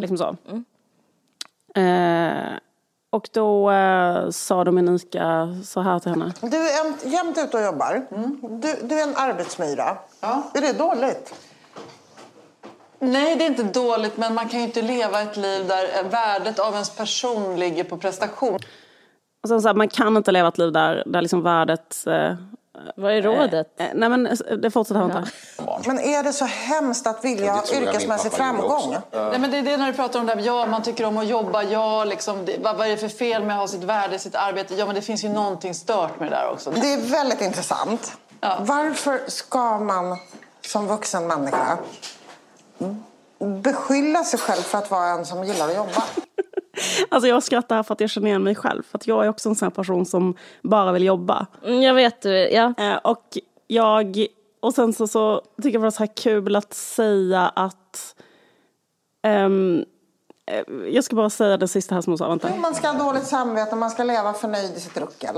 [0.00, 0.36] Liksom så.
[1.80, 2.58] Eh,
[3.16, 6.32] och då eh, sa Dominika så här till henne.
[6.40, 8.06] du är jämt, jämt ute och jobbar.
[8.40, 9.98] Du, du är en arbetsmyra.
[10.54, 11.34] Är det dåligt?
[12.98, 16.58] Nej, det är inte dåligt, men man kan ju inte leva ett liv där värdet
[16.58, 18.58] av ens person ligger på prestation.
[19.42, 22.06] Och sen så här, man kan inte leva ett liv där, där liksom värdet...
[22.06, 22.34] Eh,
[22.96, 23.80] Vad är rådet?
[23.80, 25.30] eh, nej men eh, det fortsätter här inte.
[25.86, 28.96] Men är det så hemskt att vilja ha yrkesmässig framgång?
[28.96, 29.02] också.
[29.12, 31.18] Nej, men det är det när du pratar om det här, ja, man tycker om
[31.18, 33.84] att jobba, ja, liksom, det, vad, vad är det för fel med att ha sitt
[33.84, 34.74] värde sitt arbete?
[34.74, 36.70] Ja, men det finns ju någonting stört med det där också.
[36.70, 38.12] Det är väldigt intressant.
[38.40, 38.56] Ja.
[38.60, 40.18] Varför ska man
[40.66, 41.78] som vuxen människa
[43.38, 46.04] beskylla sig själv för att vara en som gillar att jobba?
[47.08, 48.82] Alltså jag skrattar för att jag känner igen mig själv.
[48.82, 51.46] För att jag är också en sån här person som bara vill jobba.
[51.64, 52.74] Mm, jag vet, ja.
[52.78, 54.26] Eh, och jag...
[54.60, 58.14] Och sen så, så tycker jag det var så här kul att säga att...
[59.22, 59.48] eh,
[60.90, 62.28] jag ska bara säga det sista här som hon sa.
[62.28, 62.50] Vänta.
[62.54, 65.34] Jo, man ska ha dåligt samvete, man ska leva förnöjd i sitt ruckel.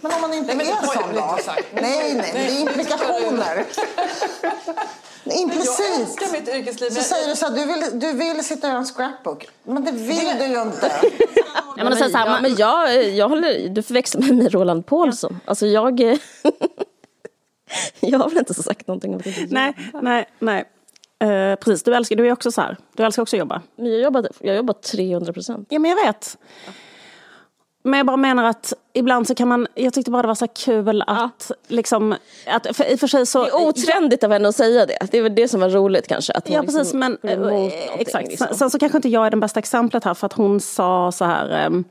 [0.00, 1.38] Men om man inte Nej, men är så sån då?
[1.72, 3.64] Nej, nej, det är implikationer.
[5.24, 5.80] Jag Implicit.
[6.00, 6.88] älskar mitt yrkesliv.
[6.88, 9.48] Så men- säger du så här, du vill, du vill sitta och göra en scrapbook.
[9.64, 10.92] Men det vill du ju inte.
[11.76, 14.86] Ja, men, så här, ja, man- men jag, jag håller, du förväxlar mig med Roland
[14.86, 15.40] Paulsson.
[15.44, 16.00] Alltså jag...
[18.00, 20.64] jag har väl inte så sagt någonting om jag inte Nej, nej, nej.
[21.22, 22.76] Eh, precis, du älskar, du är också så här.
[22.96, 23.62] Du älskar också att jobba.
[23.76, 25.66] Men jag jobbar, jag jobbar 300 procent.
[25.70, 26.38] Ja, men jag vet.
[27.82, 30.48] Men jag bara menar att ibland så kan man, jag tyckte bara det var så
[30.48, 32.14] kul att liksom,
[32.46, 33.44] att för, i och för sig så...
[33.44, 34.98] Det är otrendigt av henne att säga det.
[35.10, 36.32] Det är väl det som var roligt kanske.
[36.32, 38.28] Att Ja precis liksom men går emot eh, exakt.
[38.28, 38.46] liksom.
[38.46, 41.12] Sen, sen så kanske inte jag är det bästa exemplet här för att hon sa
[41.12, 41.84] så här ehm,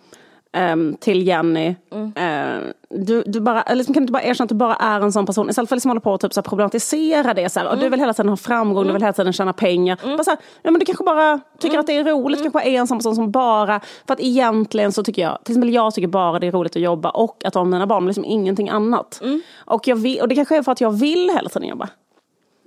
[0.53, 1.75] ehm, till Jenny.
[1.91, 2.13] Mm.
[2.15, 5.11] eh, du, du bara, liksom, kan du inte bara erkänna att du bara är en
[5.11, 7.49] sån person istället för att liksom hålla på och typ, så här, problematisera det.
[7.49, 7.83] Så här, och Mm.
[7.83, 9.97] du vill hela tiden ha framgång, du vill hela tiden tjäna pengar.
[10.03, 11.79] Bara så här, ja, men du kanske bara tycker Mm.
[11.79, 13.79] att det är roligt, du kanske är en sån person som bara...
[14.07, 16.81] För att egentligen så tycker jag, till exempel jag tycker bara det är roligt att
[16.81, 19.19] jobba och att vara med mina barn, men liksom ingenting annat.
[19.23, 19.41] Mm.
[19.65, 21.89] Och, jag vill, och det kanske är för att jag vill hela tiden jobba.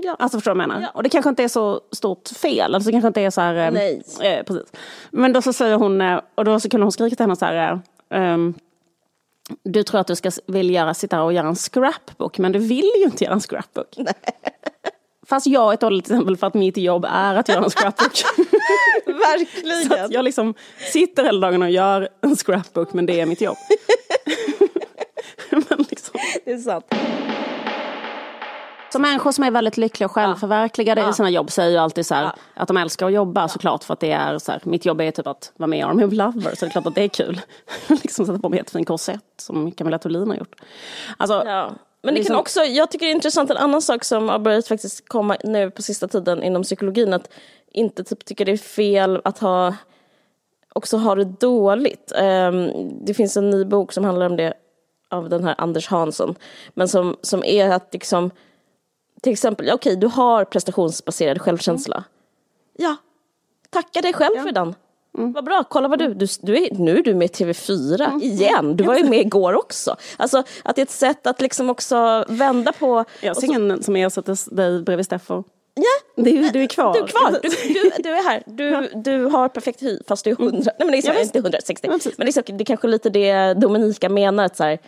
[0.05, 0.17] Ja.
[0.19, 0.91] Alltså förstår du vad jag menar?
[0.95, 2.75] Och det kanske inte är så stort fel.
[2.75, 3.55] Alltså det kanske inte är så här...
[3.55, 4.03] eh, Nej.
[4.23, 4.73] Eh, precis.
[5.11, 7.45] Men då så säger hon, eh, och då så kunde hon skrika till henne så
[7.45, 7.73] här...
[8.11, 8.55] eh, ehm,
[9.63, 12.91] du tror att du ska vill göra, sitta och göra en scrapbook, men du vill
[12.97, 13.97] ju inte göra en scrapbook.
[15.27, 18.13] Fast jag är ett dåligt exempel för att mitt jobb är att göra en scrapbook.
[19.07, 19.85] Verkligen.
[19.89, 20.55] så att jag liksom
[20.93, 23.57] sitter hela dagen och gör en scrapbook, men det är mitt jobb.
[25.51, 26.21] men liksom.
[26.45, 26.85] Det är sant.
[28.95, 32.15] Så människor som är väldigt lyckliga och självförverkligade i sina jobb säger ju alltid så
[32.15, 35.01] här, att de älskar att jobba såklart för att det är så här, mitt jobb
[35.01, 37.03] är typ att vara med i Army of Lovers så det är klart att det
[37.03, 37.41] är kul.
[37.89, 40.55] liksom sätta på mig en jättefin korsett som Camilla Thulin har gjort.
[41.17, 41.71] Alltså, Ja.
[42.03, 44.39] Men det liksom- kan också, jag tycker det är intressant en annan sak som har
[44.39, 47.15] börjat faktiskt komma nu på sista tiden inom psykologin.
[47.15, 47.29] Att
[47.73, 49.75] inte typ tycker det är fel att ha,
[50.75, 52.13] också ha det dåligt.
[52.17, 52.71] Ehm,
[53.05, 54.55] det finns en ny bok som handlar om det
[55.11, 56.35] av den här Anders Hansson.
[56.75, 58.31] Men som, som är att liksom,
[59.25, 62.05] till exempel, okej du har prestationsbaserad självkänsla.
[62.77, 62.97] Ja,
[63.71, 64.75] tacka dig själv för den.
[65.13, 68.77] Vad bra, kolla vad du, du, du är, nu är du med i TV4 igen,
[68.77, 69.97] du var ju med igår också.
[70.17, 73.05] Alltså att det är ett sätt att liksom också vända på...
[73.21, 75.45] jag ser ingen som ersätter dig bredvid Steffo.
[75.75, 76.95] Ja, ju- du är kvar.
[76.95, 80.31] du är kvar, du, du, du är här, du, du har perfekt hy fast du
[80.31, 81.87] är 100, nej men det är så, Ja, inte 160.
[81.89, 82.19] Ja, precis.
[82.19, 84.79] men det är, så, det är kanske lite det Dominika menar, att så här,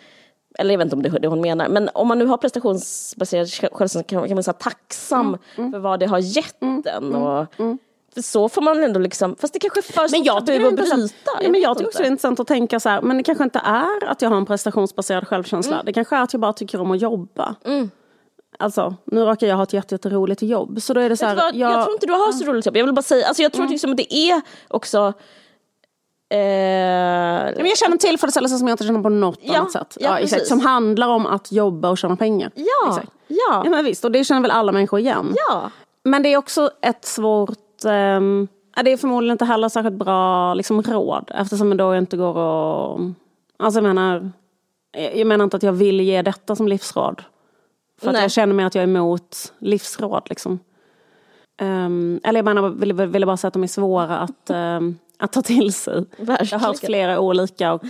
[0.57, 2.37] eller jag vet inte om det är det hon menar, men om man nu har
[2.37, 7.15] prestationsbaserad självkänsla kan, kan man vara tacksam Mm, för vad det har gett en.
[7.15, 7.45] Och,
[8.13, 10.65] för så får man ändå liksom, fast det kanske är för Men jag tycker, det
[10.65, 11.31] är att bryta.
[11.41, 12.11] Ja, men jag tycker också det är inte.
[12.11, 15.27] intressant att tänka så här, men det kanske inte är att jag har en prestationsbaserad
[15.27, 15.73] självkänsla.
[15.73, 15.85] Mm.
[15.85, 17.55] Det kanske är att jag bara tycker om att jobba.
[18.59, 20.81] Alltså, nu råkar jag ha ett jätte- jätteroligt jobb.
[20.81, 21.83] Så då är det så här, vad, jag...
[21.83, 22.77] tror inte du har så roligt jobb.
[22.77, 25.13] Jag vill bara säga, alltså jag tror liksom att det är också...
[26.29, 29.71] Eh, Ja, men jag känner en tillfredsställelse som jag inte känner på något Ja, annat
[29.71, 29.97] sätt.
[29.99, 30.33] ja, exakt.
[30.33, 30.49] precis.
[30.49, 32.51] Som handlar om att jobba och tjäna pengar.
[32.55, 33.11] Ja, exakt.
[33.27, 33.61] ja.
[33.63, 35.33] ja men visst, och det känner väl alla människor igen.
[35.49, 35.71] Ja.
[36.03, 37.57] Men det är också ett svårt...
[38.75, 42.29] ja, det är förmodligen inte heller särskilt bra liksom, råd eftersom det då inte går
[42.29, 43.01] att...
[43.59, 44.31] Alltså jag menar,
[45.15, 47.21] jag menar inte att jag vill ge detta som livsråd.
[48.01, 50.21] För jag känner mig att jag är emot livsråd.
[50.29, 50.59] Liksom.
[51.61, 55.31] Ehm, eller jag menar, ville, ville bara säga att de är svåra att, ehm, att
[55.31, 56.05] ta till sig.
[56.17, 56.75] Jag har hört Verkligen.
[56.75, 57.83] flera olika och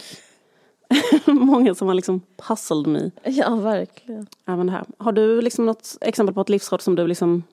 [1.25, 3.11] många som har liksom puzzled me.
[3.23, 4.27] Ja, verkligen.
[4.45, 4.85] Även det här.
[4.97, 7.43] Har du liksom något exempel på ett livsråd som du liksom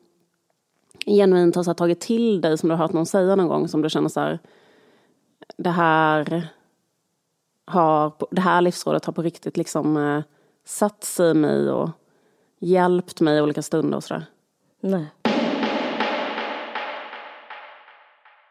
[1.07, 3.83] genuint har så tagit till dig som du har hört någon säga någon gång som
[3.83, 4.39] du känner så här
[5.57, 6.49] det här
[7.67, 10.23] har, det här livsrådet har på riktigt liksom eh,
[10.65, 11.91] satt sig i mig och
[12.59, 14.25] hjälpt mig i olika stunder och sådär.
[14.81, 15.07] Nej.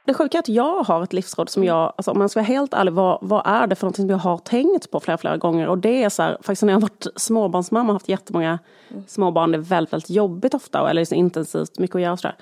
[0.06, 2.48] Det sjuka är att jag har ett livsråd som jag, alltså om man ska vara
[2.48, 5.38] helt ärlig, vad, vad är det för någonting som jag har tänkt på flera, flera
[5.38, 5.68] gånger?
[5.68, 8.60] Och det är så här, faktiskt när jag har varit småbarnsmamma och haft jättemånga
[9.08, 12.36] småbarn, det är väldigt, väldigt jobbigt ofta, eller så intensivt, mycket att göra och sådär.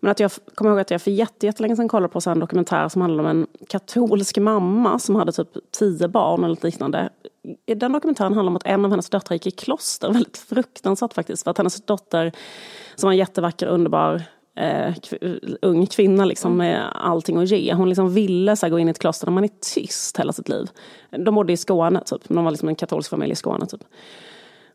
[0.00, 2.88] Men att jag kommer ihåg att jag för jätte, jättelänge sedan kollade på en dokumentär
[2.88, 7.08] som handlade om en katolsk mamma som hade typ tio barn eller liknande.
[7.66, 11.44] Den dokumentären handlar om att en av hennes döttrar gick i kloster, väldigt fruktansvärt faktiskt.
[11.44, 12.32] För att hennes dotter,
[12.96, 14.22] som var en jättevacker, underbar
[14.58, 14.94] eh,
[15.62, 17.74] ung kvinna liksom, med allting att ge.
[17.74, 20.32] Hon liksom ville så här, gå in i ett kloster där man är tyst hela
[20.32, 20.70] sitt liv.
[21.10, 22.22] De bodde i Skåne, typ.
[22.28, 23.66] de var liksom en katolsk familj i Skåne.
[23.66, 23.84] Typ.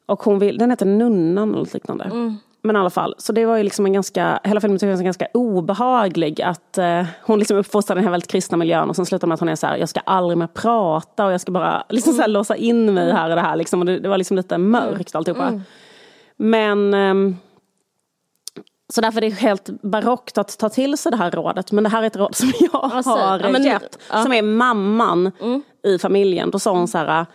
[0.06, 2.36] Och hon vill, den heter Nunnan eller något liknande.
[2.65, 5.00] Men i alla fall, så det var ju liksom en ganska, hela filmen tycker jag
[5.00, 6.41] är ganska obehaglig.
[6.41, 9.39] Att eh, hon liksom uppfostrar den här väldigt kristna miljön och sen slutar med att
[9.39, 12.22] hon är så här, jag ska aldrig mer prata och jag ska bara liksom så
[12.22, 13.56] här, låsa in mig här i det här.
[13.56, 13.80] Liksom.
[13.80, 15.62] Och det, det var liksom lite mörkt alltihopa.
[16.38, 17.38] Men ehm,
[18.95, 21.71] Så därför är det helt barockt att ta till sig det här rådet.
[21.71, 23.99] Men det här är ett råd som jag säger- har ja, men- gett.
[24.10, 24.13] ja.
[24.13, 24.23] Mm.
[24.23, 25.32] Som är mamman
[25.84, 26.51] i familjen.
[26.51, 27.25] Då sa hon så här,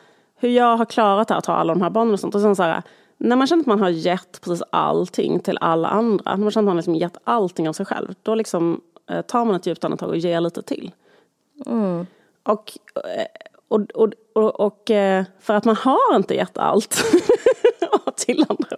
[0.40, 2.34] hur jag har klarat att ha alla de här barnen och sånt.
[2.34, 2.82] Och hon så här,
[3.18, 6.30] när man känner att man har gett precis allting till alla andra.
[6.36, 8.14] När man känner att man liksom gett allting av sig själv.
[8.22, 10.90] Då liksom eh, tar man ett djupt andetag och ger lite till.
[12.42, 13.24] Och, eh,
[13.68, 17.04] och, och, och, och eh, för att man har inte gett allt
[18.16, 18.76] till andra.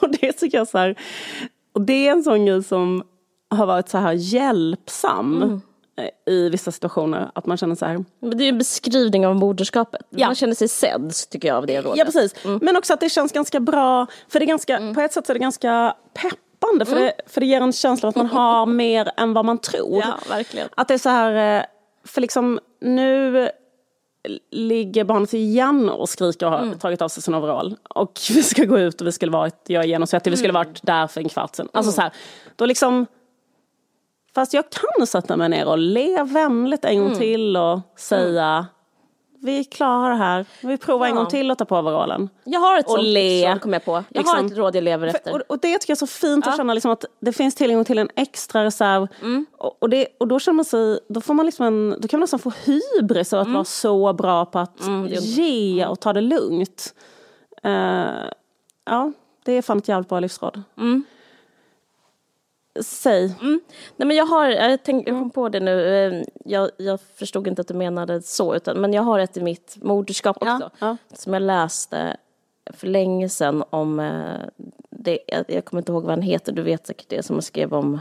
[0.00, 0.98] Och det tycker jag så här,
[1.74, 3.02] och det är en sån grej som
[3.50, 5.60] har varit så här hjälpsam
[5.96, 7.30] eh, i vissa situationer.
[7.34, 10.00] Att man känner så här, det är en beskrivning av moderskapet.
[10.10, 11.98] Man känner sig sedd, tycker jag, av det rådet.
[11.98, 12.34] Ja, precis.
[12.60, 14.06] Men också att det känns ganska bra.
[14.28, 16.84] För det är ganska, på ett sätt så är det ganska peppande.
[16.84, 19.58] För, det, för det ger en känsla av att man har mer än vad man
[19.58, 20.02] tror.
[20.06, 20.68] Ja, verkligen.
[20.74, 21.64] Att det är så här, eh,
[22.04, 23.48] för liksom nu
[24.50, 27.76] ligger barnet igen och skriker och har tagit av sig sin overall.
[27.88, 30.82] Och vi ska gå ut och vi skulle varit, jag är genomsvettig, vi skulle varit
[30.82, 31.68] där för en kvart sedan.
[31.72, 32.12] Alltså så här,
[32.56, 33.06] då liksom
[34.34, 38.66] Fast jag kan sätta mig ner och le vänligt en gång till och säga
[39.44, 40.46] vi klarar det här.
[40.60, 41.20] Vi provar en Ja.
[41.20, 42.28] gång till att ta på overallen.
[42.44, 43.50] Jag har ett Och sånt le.
[43.52, 44.04] råd, kommer jag på.
[44.08, 44.46] Jag har Liksom.
[44.46, 45.34] ett råd jag lever För- efter.
[45.34, 47.84] Och, och det tycker jag är så fint att känna liksom att det finns tillgång
[47.84, 49.06] till en extra reserv.
[49.22, 49.46] Mm.
[49.58, 52.18] Och, och, det, och då känner man sig, då får man liksom en, då kan
[52.18, 53.54] man nästan få hybris av att Mm.
[53.54, 54.80] vara så bra på att
[55.20, 56.94] ge och ta det lugnt.
[57.62, 58.04] Eh,
[58.84, 59.12] ja,
[59.44, 60.62] det är fan ett jävligt bra livsråd.
[60.78, 61.04] Mm.
[62.80, 63.34] Säg.
[63.96, 67.46] Nej, men jag, har, jag, tänk, jag kom på det nu, eh, jag, jag förstod
[67.46, 70.70] inte att du menade så, utan, men jag har ett i mitt moderskap också.
[70.78, 70.96] ja.
[71.12, 72.16] Som jag läste
[72.72, 76.62] för länge sedan om, eh, det, jag, jag kommer inte ihåg vad han heter, du
[76.62, 78.00] vet säkert det, som skrev om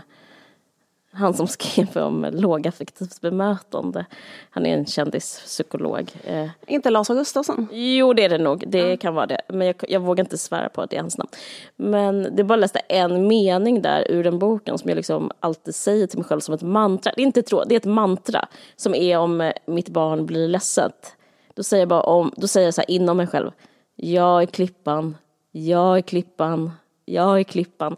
[1.14, 4.06] han som skrev om lågaffektivt bemötande.
[4.50, 6.12] Han är en kändispsykolog.
[6.24, 7.68] Eh, Inte Lars Augustusson?
[7.72, 8.64] Jo, det är det nog.
[8.68, 9.42] Det kan vara det.
[9.50, 11.30] Men jag, jag vågar inte svära på att det är hans namn.
[11.76, 16.08] Men det bara läste en mening där ur den boken som jag liksom alltid säger
[16.08, 17.14] till mig själv som ett mantra.
[17.16, 20.48] Det är inte råd, det är ett mantra som är om eh, mitt barn blir
[20.48, 21.16] ledset.
[21.54, 23.52] Då säger jag bara om, då säger jag så här inom mig själv.
[23.96, 25.18] Jag är klippan,
[25.52, 26.72] jag är klippan,
[27.06, 27.96] jag är klippan.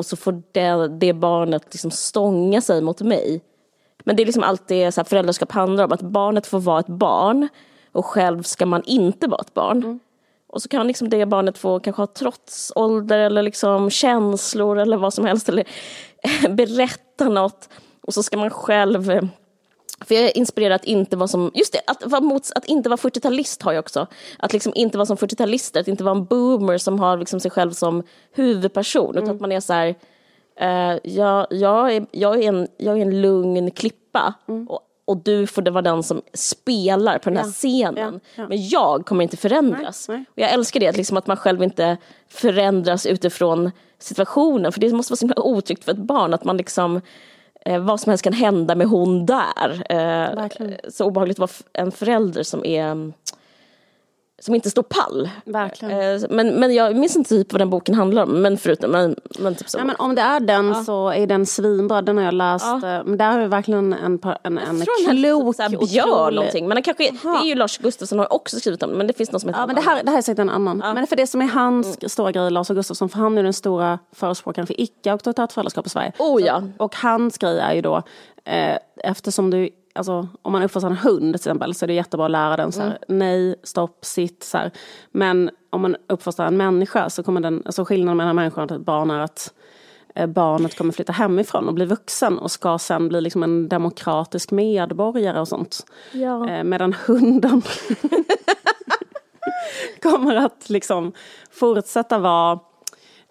[0.00, 3.42] Och så får det, det barnet liksom stånga sig mot mig.
[4.04, 6.86] Men det är liksom alltid så här föräldraskap handlar om, att barnet får vara ett
[6.86, 7.48] barn
[7.92, 10.00] och själv ska man inte vara ett barn.
[10.46, 15.14] Och så kan liksom det barnet få kanske ha trotsålder eller liksom känslor eller vad
[15.14, 15.64] som helst eller
[16.48, 17.68] berätta något.
[18.00, 19.22] Och så ska man själv eh,
[20.04, 22.88] för jag är inspirerad att inte vara som, just det, att, vara mot, att inte
[22.88, 24.06] vara 40-talist har jag också.
[24.38, 27.50] Att liksom inte vara som 40-talister, att inte vara en boomer som har liksom sig
[27.50, 29.16] själv som huvudperson.
[29.16, 29.94] Utan att man är så här,
[30.60, 34.34] eh, jag, jag, är, jag, är en, jag är en lugn klippa.
[34.68, 38.14] Och, och du får det vara den som spelar på den här Ja, scenen.
[38.14, 38.48] ja, ja.
[38.48, 40.08] Men jag kommer inte förändras.
[40.08, 40.24] Nej, nej.
[40.30, 41.96] Och jag älskar det, att, liksom att man själv inte
[42.28, 44.72] förändras utifrån situationen.
[44.72, 47.00] För det måste vara så himla otryggt för ett barn att man liksom
[47.66, 49.82] eh, vad som helst kan hända med hon där.
[49.88, 50.48] Eh,
[50.88, 53.12] så obehagligt att vara en förälder som är
[54.40, 55.30] som inte står pall.
[55.44, 56.00] Verkligen.
[56.22, 58.42] Eh, men, men jag minns inte typ vad den boken handlar om.
[58.42, 59.78] Men förutom, men, men typ så.
[59.78, 62.02] Nej, men om det är den så är den svinbra.
[62.02, 62.64] Den har jag läst.
[62.66, 66.68] eh, Men där har vi verkligen en, en, en den klok, så Björn otrolig- någonting.
[66.68, 68.96] Men den kanske, det är ju Lars Gustafsson har också skrivit om det.
[68.96, 70.50] Men det finns någon som heter Ja, men det här, det här är säkert en
[70.50, 70.78] annan.
[70.78, 72.08] Men för det som är hans Mm.
[72.08, 76.12] stora grej, Lars Augustusson, för han är den stora förespråkaren för icke-auktoritärt föräldraskap i Sverige.
[76.18, 76.62] Oh, ja.
[76.78, 78.02] Och hans grej är ju då,
[78.44, 79.68] eh, eftersom du,
[80.00, 82.72] alltså om man uppfostrar en hund till exempel så är det jättebra att lära den
[82.72, 83.18] så här, Mm.
[83.18, 84.70] nej, stopp, sitt, så här.
[85.10, 88.80] Men om man uppfostrar en människa så kommer den, alltså skillnaden mellan människan och ett
[88.80, 89.54] barn är att
[90.14, 94.50] eh, barnet kommer flytta hemifrån och bli vuxen och ska sen bli liksom en demokratisk
[94.50, 95.86] medborgare och sånt.
[96.12, 96.48] Ja.
[96.50, 97.62] Eh, medan hunden
[100.02, 101.12] kommer att liksom
[101.50, 102.58] fortsätta vara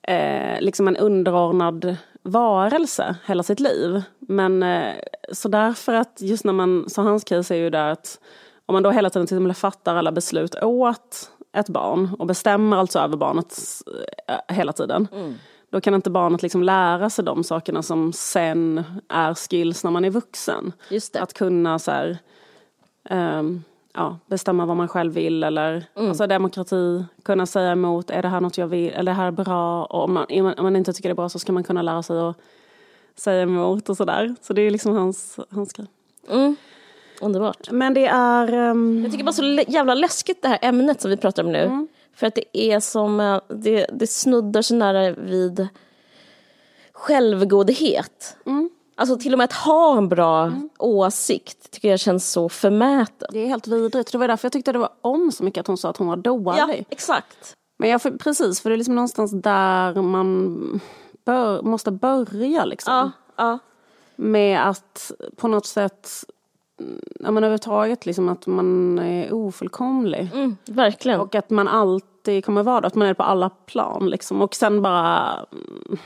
[0.04, 1.96] eh, liksom en underordnad
[2.30, 4.02] varelse hela sitt liv.
[4.20, 4.94] Men eh,
[5.32, 8.20] så därför att just när man, så hans case är ju där att
[8.66, 12.78] om man då hela tiden till exempel fattar alla beslut åt ett barn och bestämmer
[12.78, 13.58] alltså över barnet
[14.28, 15.08] eh, hela tiden.
[15.72, 20.06] Då kan inte barnet liksom lära sig de sakerna som sen är skills när man
[20.06, 20.74] är vuxen.
[21.20, 22.18] Att kunna så här,
[23.10, 23.64] ehm,
[24.00, 28.42] ja, bestämma vad man själv vill eller alltså demokrati, kunna säga emot, är det här
[28.42, 29.86] något jag vill, eller det här är bra?
[29.86, 32.04] Och om man, om man inte tycker det är bra så ska man kunna lära
[32.04, 32.36] sig att
[33.16, 34.36] säga emot och sådär.
[34.42, 35.88] Så det är liksom hans, hans grej.
[37.22, 37.72] Underbart.
[37.72, 38.54] Men det är...
[38.54, 41.88] ehm, Jag tycker bara så jävla läskigt det här ämnet som vi pratar om nu.
[42.14, 45.68] För att det är som, eh, det, det snuddar så nära vid
[46.94, 48.38] självgodhet.
[49.00, 53.30] Alltså till och med att ha en bra åsikt tycker jag känns så förmätet.
[53.32, 54.12] det är helt vidrigt.
[54.12, 56.08] Det var därför jag tyckte det var om så mycket att hon sa att hon
[56.08, 56.60] var dålig.
[56.60, 57.56] Ja, exakt.
[57.78, 60.82] Men jag, precis, för det är liksom någonstans där man
[61.26, 62.94] bör, måste börja liksom.
[62.94, 63.60] Ja, ja.
[64.16, 66.10] Med att på något sätt,
[66.80, 70.30] mm, ja men överhuvudtaget liksom att man är ofullkomlig.
[70.34, 71.20] Mm, verkligen.
[71.20, 74.42] Och att man alltid kommer vara det, att man är på alla plan liksom.
[74.42, 75.98] Och sen bara mm,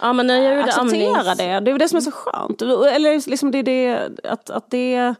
[0.00, 1.60] Ja, men jag gjorde acceptera amnings- det.
[1.60, 2.62] Det är det som är så skönt.
[2.62, 5.14] Eller liksom det är det, att, att det,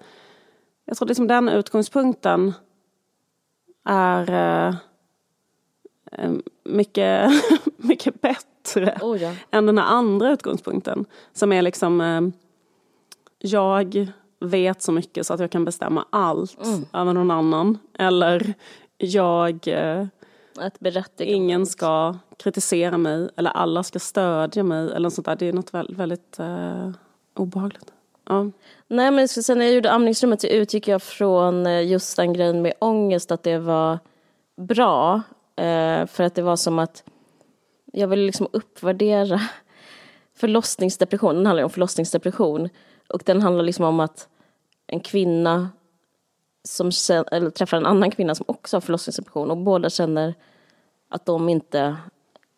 [0.84, 2.52] jag tror liksom den utgångspunkten
[3.84, 4.30] är
[6.12, 6.30] eh,
[6.64, 7.30] mycket,
[7.76, 9.32] mycket bättre Oh, ja.
[9.50, 11.04] än den här andra utgångspunkten.
[11.32, 12.20] Som är liksom, eh,
[13.38, 14.06] jag
[14.40, 16.84] vet så mycket så att jag kan bestämma allt Mm.
[16.92, 17.78] över någon annan.
[17.98, 18.54] Eller
[18.98, 20.06] jag, eh,
[20.60, 21.34] Ett berättigande.
[21.34, 25.36] ingen ska kritisera mig eller alla ska stödja mig eller sånt där.
[25.36, 26.90] Det är något väldigt, väldigt eh,
[27.36, 27.92] obehagligt.
[28.28, 28.50] Ja.
[28.88, 32.62] Nej men sen när jag gjorde amningsrummet så utgick jag från eh, just den grejen
[32.62, 33.98] med ångest att det var
[34.56, 35.22] bra.
[35.56, 37.04] Eh, för att det var som att
[37.92, 39.40] jag ville liksom uppvärdera
[40.36, 41.36] förlossningsdepression.
[41.36, 42.68] Den handlar om förlossningsdepression.
[43.08, 44.28] Och den handlar liksom om att
[44.86, 45.68] en kvinna
[46.64, 50.34] som sen, eller träffar en annan kvinna som också har förlossningsdepression och båda känner
[51.08, 51.96] att de inte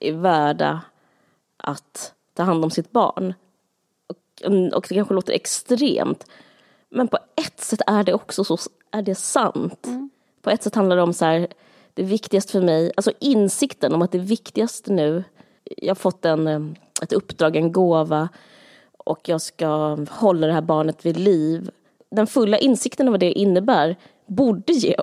[0.01, 0.81] är värda
[1.57, 3.35] att ta hand om sitt barn.
[4.07, 6.27] Och, och det kanske låter extremt,
[6.89, 8.59] men på ett sätt är det också så,
[8.91, 9.89] är det sant.
[10.43, 11.47] På ett sätt handlar det om så här,
[11.95, 15.25] det viktigaste för mig, alltså insikten om att det viktigaste nu,
[15.65, 16.61] jag har fått en, eh,
[17.03, 18.29] ett uppdrag, en gåva
[18.99, 21.71] och jag ska hålla det här barnet vid liv.
[22.13, 23.97] Den fulla insikten av vad det innebär
[24.27, 24.97] borde ge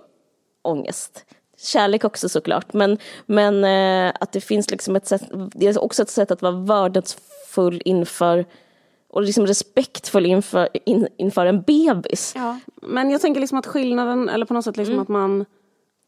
[0.62, 1.26] ångest.
[1.58, 5.22] Kärlek också såklart, men, men eh, att det finns liksom ett sätt,
[5.54, 8.46] det är också ett sätt att vara vördnadsfull inför
[9.10, 12.34] och liksom respektfull inför, in, inför en bebis.
[12.36, 12.60] Ja.
[12.82, 15.02] Men jag tänker liksom att skillnaden, eller på något sätt liksom Mm.
[15.02, 15.46] att man...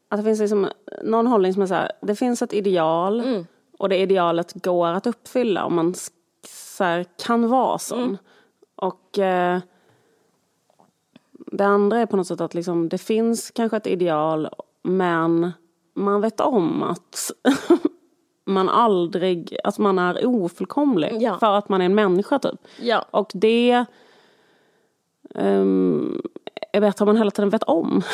[0.08, 0.68] Att det finns liksom
[1.02, 3.46] någon hållning som är så här, det finns ett ideal Mm.
[3.78, 5.94] och det idealet går att uppfylla om man
[6.48, 8.02] så här, kan vara sån.
[8.02, 8.16] Mm.
[8.76, 9.60] Och eh,
[11.46, 14.48] det andra är på något sätt att liksom, det finns kanske ett ideal
[14.82, 15.52] men
[15.94, 17.30] man vet om att
[18.44, 21.38] man aldrig, att man är ofullkomlig Ja.
[21.38, 22.60] för att man är en människa typ.
[22.80, 23.04] Ja.
[23.10, 23.84] Och det
[25.34, 26.22] um,
[26.72, 28.02] är bättre om man hela tiden vet om.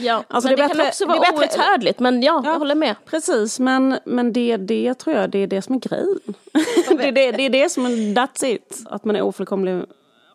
[0.00, 2.58] Ja, Alltså, men det det, är kan bättre- också vara bättre- outhärdligt, men ja, jag
[2.58, 2.96] håller med.
[3.06, 6.18] Precis, men, men det, det tror jag det är det som är grejen.
[6.88, 8.82] det, är det, det är det som är, that's it.
[8.90, 9.82] Att man är ofullkomlig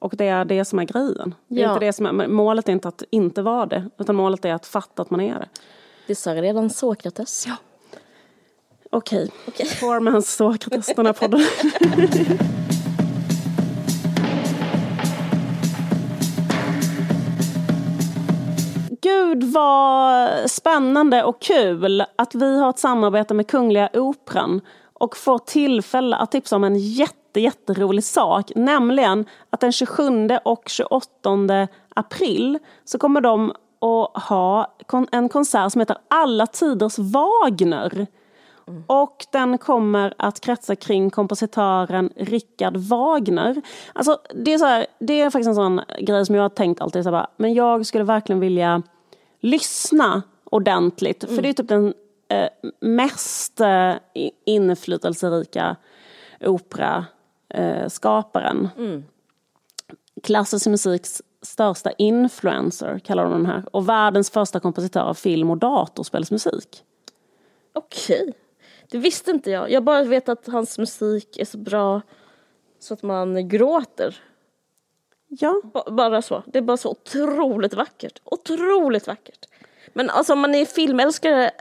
[0.06, 1.36] och det är det som är grejen.
[1.48, 1.74] Det är Ja.
[1.74, 4.66] inte det som är, målet är inte att inte vara det, utan målet är att
[4.66, 5.48] fatta att man är det.
[6.08, 7.46] Det sa redan Sokrates.
[7.48, 7.56] Ja.
[8.90, 9.68] Okej, okay.
[9.80, 11.40] Poor man's Sokrates, den här podden.
[19.02, 24.62] Gud vad spännande och kul att vi har ett samarbete med Kungliga Operan
[25.00, 28.52] och får tillfälle att tipsa om en jätte, jätterolig sak.
[28.56, 33.50] Nämligen att den 27 och 28 april så kommer de
[33.82, 34.76] att ha
[35.12, 38.08] en konsert som heter Alla tiders Wagner.
[38.88, 43.62] Och den kommer att kretsa kring kompositören Richard Wagner.
[43.94, 46.82] Alltså, det, är så här, det är faktiskt en sån grej som jag har tänkt
[46.82, 48.82] alltid, så här, men jag skulle verkligen vilja
[49.40, 51.24] lyssna ordentligt.
[51.36, 51.94] För det är typ den
[52.30, 53.94] eh, mest eh,
[54.46, 55.76] inflytelserika
[56.42, 58.70] operaskaparen.
[58.78, 59.04] Mm.
[60.24, 63.64] Klassisk musiks största influencer kallar de den här.
[63.72, 66.84] Och världens första kompositör av film och datorspelsmusik.
[67.74, 68.34] Okej.
[68.90, 69.72] Det visste inte jag.
[69.72, 72.02] Jag bara vet att hans musik är så bra
[72.80, 74.20] så att man gråter.
[75.28, 75.62] Ja.
[75.64, 76.44] Ba- bara så.
[76.46, 78.22] Det är bara så otroligt vackert.
[78.24, 79.46] Otroligt vackert.
[79.94, 81.52] Men alltså om man är filmälskare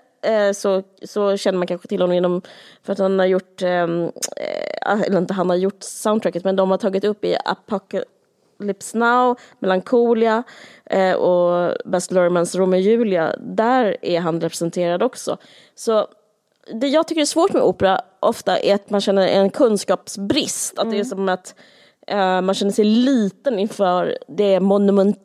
[0.52, 2.42] så, så känner man kanske till honom genom
[2.82, 4.04] för att han har gjort, ehm,
[4.37, 9.38] eh, eller inte han har gjort soundtracket, men de har tagit upp i Apocalypse Now,
[9.58, 10.42] Melancholia
[10.84, 13.37] eh, och Baz Luhrmanns Romeo och Julia.
[13.38, 15.37] Där är han representerad också.
[15.74, 16.06] Så
[16.72, 20.78] det jag tycker är svårt med opera ofta är att man känner en kunskapsbrist.
[20.78, 21.62] Att det är som att eh,
[22.43, 25.25] man känner sig liten inför det monumentala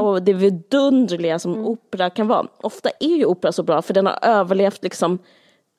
[0.00, 2.46] och det vidunderliga som opera kan vara.
[2.60, 5.18] Ofta är ju opera så bra för den har överlevt liksom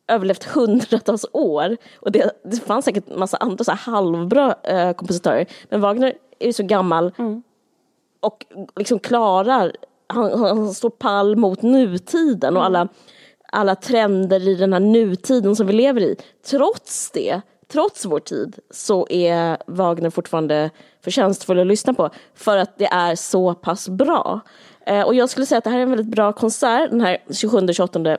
[0.07, 1.77] överlevt hundratals år.
[1.99, 5.45] Och det, det fanns säkert massa andra så halvbra eh, kompositörer.
[5.69, 7.11] Men Wagner är ju så gammal
[8.19, 9.75] och liksom klarar,
[10.07, 12.87] han, han står pall mot nutiden och alla,
[13.51, 16.15] alla trender i den här nutiden som vi lever i.
[16.49, 17.41] Trots det,
[17.71, 20.69] trots vår tid, så är Wagner fortfarande
[21.01, 24.39] förtjänstfull att lyssna på för att det är så pass bra.
[24.85, 27.17] Eh, och jag skulle säga att det här är en väldigt bra konsert, den här
[27.27, 28.17] 27-28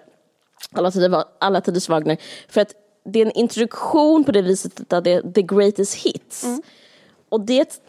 [0.72, 2.16] alla, tider, alla tiders Wagner.
[2.48, 2.74] För att
[3.04, 6.44] det är en introduktion på det viset att det är the greatest hits.
[7.28, 7.80] Och det,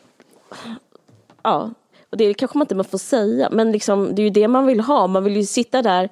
[1.44, 1.70] ja,
[2.10, 4.80] och det kanske man inte får säga, men liksom, det är ju det man vill
[4.80, 5.08] ha.
[5.08, 6.10] Man vill ju sitta där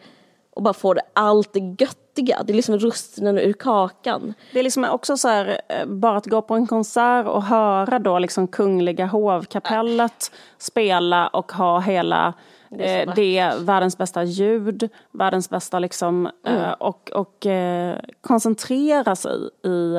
[0.55, 2.43] och bara få det, allt det göttiga.
[2.45, 4.33] Det är liksom russinen ur kakan.
[4.53, 7.99] Det är liksom också så här, eh, bara att gå på en konsert och höra
[7.99, 12.33] då liksom Kungliga hovkapellet spela och ha hela
[12.69, 16.61] Det eh, det, världens bästa ljud, världens bästa liksom, Mm.
[16.61, 19.95] eh, och, och eh, koncentrera sig i,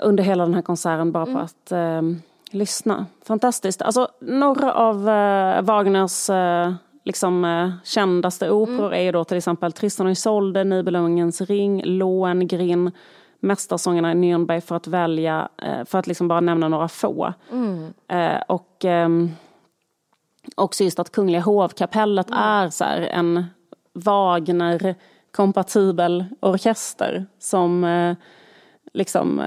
[0.00, 1.42] under hela den här konserten bara på Mm.
[1.44, 2.02] att eh,
[2.50, 3.06] lyssna.
[3.26, 3.82] Fantastiskt.
[3.82, 5.04] Alltså, några av
[5.64, 6.30] Wagners
[7.04, 8.92] liksom, eh, kändaste operor Mm.
[8.98, 12.90] är ju då till exempel Tristan och Isolde, Nibelungens ring, Lohengrin,
[13.40, 17.32] Mästarsångerna i Nürnberg för att välja, eh, för att liksom bara nämna några få.
[17.52, 17.92] Mm.
[18.08, 19.30] Eh, och ehm,
[20.56, 23.44] också just att Kungliga hovkapellet är så här en
[23.94, 28.16] Wagner-kompatibel orkester som eh,
[28.92, 29.42] liksom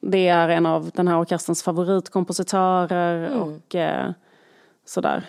[0.00, 3.40] det är en av den här orkesterns favoritkompositörer Mm.
[3.42, 4.10] och eh,
[4.84, 5.24] sådär.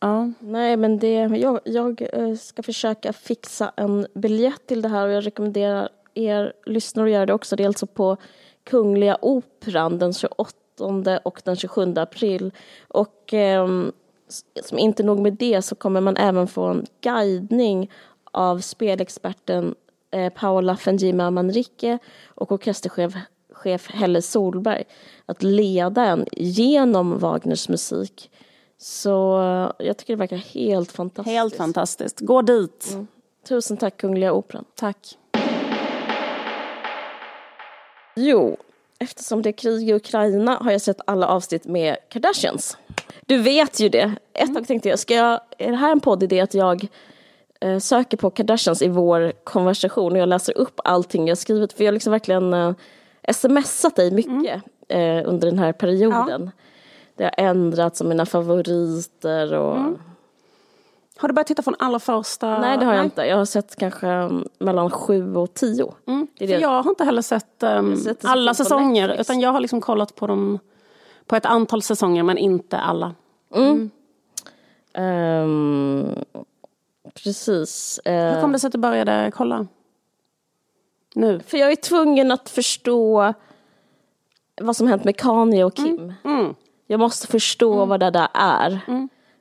[0.00, 0.30] Ja.
[0.38, 5.12] Nej, men det, jag, jag eh, ska försöka fixa en biljett till det här och
[5.12, 7.56] jag rekommenderar er lyssnare att göra det också.
[7.56, 8.16] Det är alltså på
[8.64, 12.52] Kungliga Operan den 28 och den 27 april.
[12.88, 13.68] Och eh,
[14.62, 17.90] som inte nog med det så kommer man även få en guidning
[18.32, 19.74] av spelexperten
[20.10, 23.14] eh, Paola Fenjima Manrique och orkesterchef
[23.52, 24.84] chef Helle Solberg
[25.26, 28.30] att leda en genom Wagners musik.
[28.82, 31.34] Så eh, jag tycker det verkar helt fantastiskt.
[31.34, 32.20] Helt fantastiskt.
[32.20, 32.96] Gå dit.
[33.48, 34.64] Tusen tack Kungliga Operan.
[34.74, 35.18] Tack.
[38.16, 38.56] Jo,
[38.98, 42.78] eftersom det är krig i Ukraina har jag sett alla avsnitt med Kardashians.
[43.26, 44.14] Du vet ju det.
[44.32, 46.86] Ett tag tänkte jag, ska jag, är det här en poddidé att jag
[47.60, 51.72] eh, söker på Kardashians i vår konversation och jag läser upp allting jag skrivit?
[51.72, 52.74] För jag har liksom verkligen eh,
[53.32, 56.50] smsat dig mycket eh, under den här perioden.
[57.20, 59.76] Det har ändrats om mina favoriter och...
[61.16, 62.58] Har du börjat titta från allra första?
[62.58, 63.22] Nej, det har jag inte.
[63.22, 65.94] Jag har sett kanske mm, mellan sju och tio.
[66.06, 66.26] Mm.
[66.38, 66.58] Det det.
[66.58, 69.08] jag har inte heller sett, har sett alla säsonger.
[69.08, 69.28] Netflix.
[69.28, 70.58] Utan jag har liksom kollat på dem
[71.26, 73.14] på ett antal säsonger men inte alla.
[73.54, 73.90] Mm.
[74.92, 76.14] Ehm,
[77.14, 77.98] precis.
[78.04, 79.66] Eh, Hur kom det sig att du började kolla?
[81.14, 81.40] Nu?
[81.40, 83.34] För jag är tvungen att förstå
[84.60, 86.14] vad som hänt med Kanye och Kim.
[86.24, 86.54] Mm.
[86.90, 88.80] Jag måste förstå vad det där är.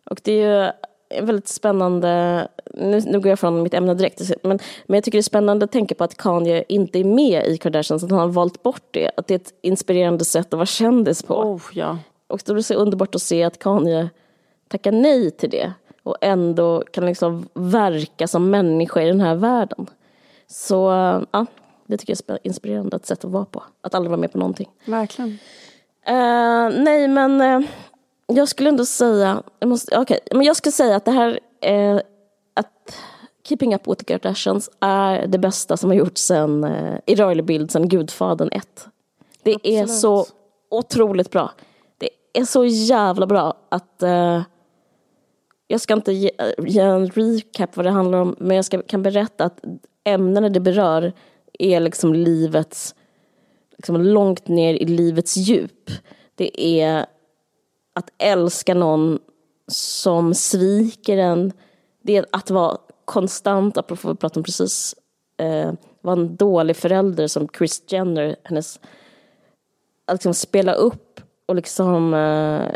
[0.05, 0.73] Och det är
[1.11, 5.17] ju väldigt spännande, nu, nu går jag från mitt ämne direkt, men, men jag tycker
[5.17, 8.19] det är spännande att tänka på att Kanye inte är med i Kardashians, att han
[8.19, 9.11] har valt bort det.
[9.17, 11.35] Att det är ett inspirerande sätt att vara kändis på.
[11.35, 11.97] Oh, ja.
[12.27, 14.09] Och då är det så underbart att se att Kanye
[14.67, 15.73] tackar nej till det
[16.03, 19.89] och ändå kan liksom verka som människa i den här världen.
[20.47, 20.75] Så
[21.31, 21.45] ja,
[21.85, 23.63] det tycker jag är spä- inspirerande ett sätt att vara på.
[23.81, 24.69] Att aldrig vara med på någonting.
[24.85, 25.37] Verkligen.
[26.05, 27.59] Eh, nej, men eh,
[28.27, 31.99] jag skulle ändå säga, jag, måste, okej, men jag skulle säga att det här, eh,
[32.53, 32.97] att
[33.43, 36.65] Keeping Up With The Kardashians är det bästa som har gjorts sen,
[37.05, 38.87] i rörlig bild sen Gudfadern 1.
[39.43, 39.89] Det är Absolut.
[39.89, 40.25] så
[40.69, 41.51] otroligt bra.
[41.97, 44.03] Det är så jävla bra att
[45.67, 49.03] jag ska inte ge, ge en recap vad det handlar om, men jag ska, kan
[49.03, 49.59] berätta att
[50.03, 51.13] ämnena det berör
[51.59, 52.95] är liksom livets,
[53.79, 55.89] liksom långt ner i livets djup.
[56.35, 57.05] Det är
[57.93, 59.19] att älska någon
[59.67, 61.51] som sviker en.
[62.01, 64.95] Det är att vara konstant, apropå vad vi pratade om precis,
[65.37, 65.71] eh,
[66.01, 68.79] vara en dålig förälder som Chris Jenner, hennes,
[70.05, 72.75] att liksom spela upp och liksom, eh,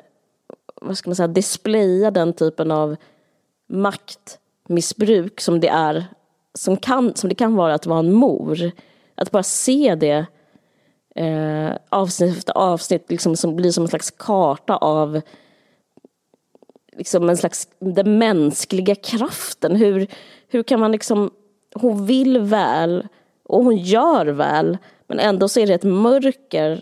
[0.81, 2.95] vad ska man säga, displaya den typen av
[3.69, 6.05] maktmissbruk som det är,
[6.53, 8.71] som, kan, som det kan vara att vara en mor.
[9.15, 10.25] Att bara se det
[11.15, 15.21] eh, avsnitt efter avsnitt liksom som blir som en slags karta av
[16.97, 19.75] liksom en slags den mänskliga kraften.
[19.75, 20.07] Hur,
[20.47, 21.31] hur kan man liksom,
[21.75, 23.07] hon vill väl
[23.43, 26.81] och hon gör väl men ändå så är det ett mörker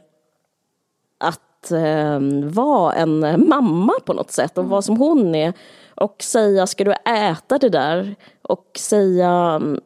[1.17, 5.53] att eh, vara en mamma på något sätt och vara som hon är
[5.95, 9.29] och säga ska du äta det där och säga
[9.61, 9.79] mm,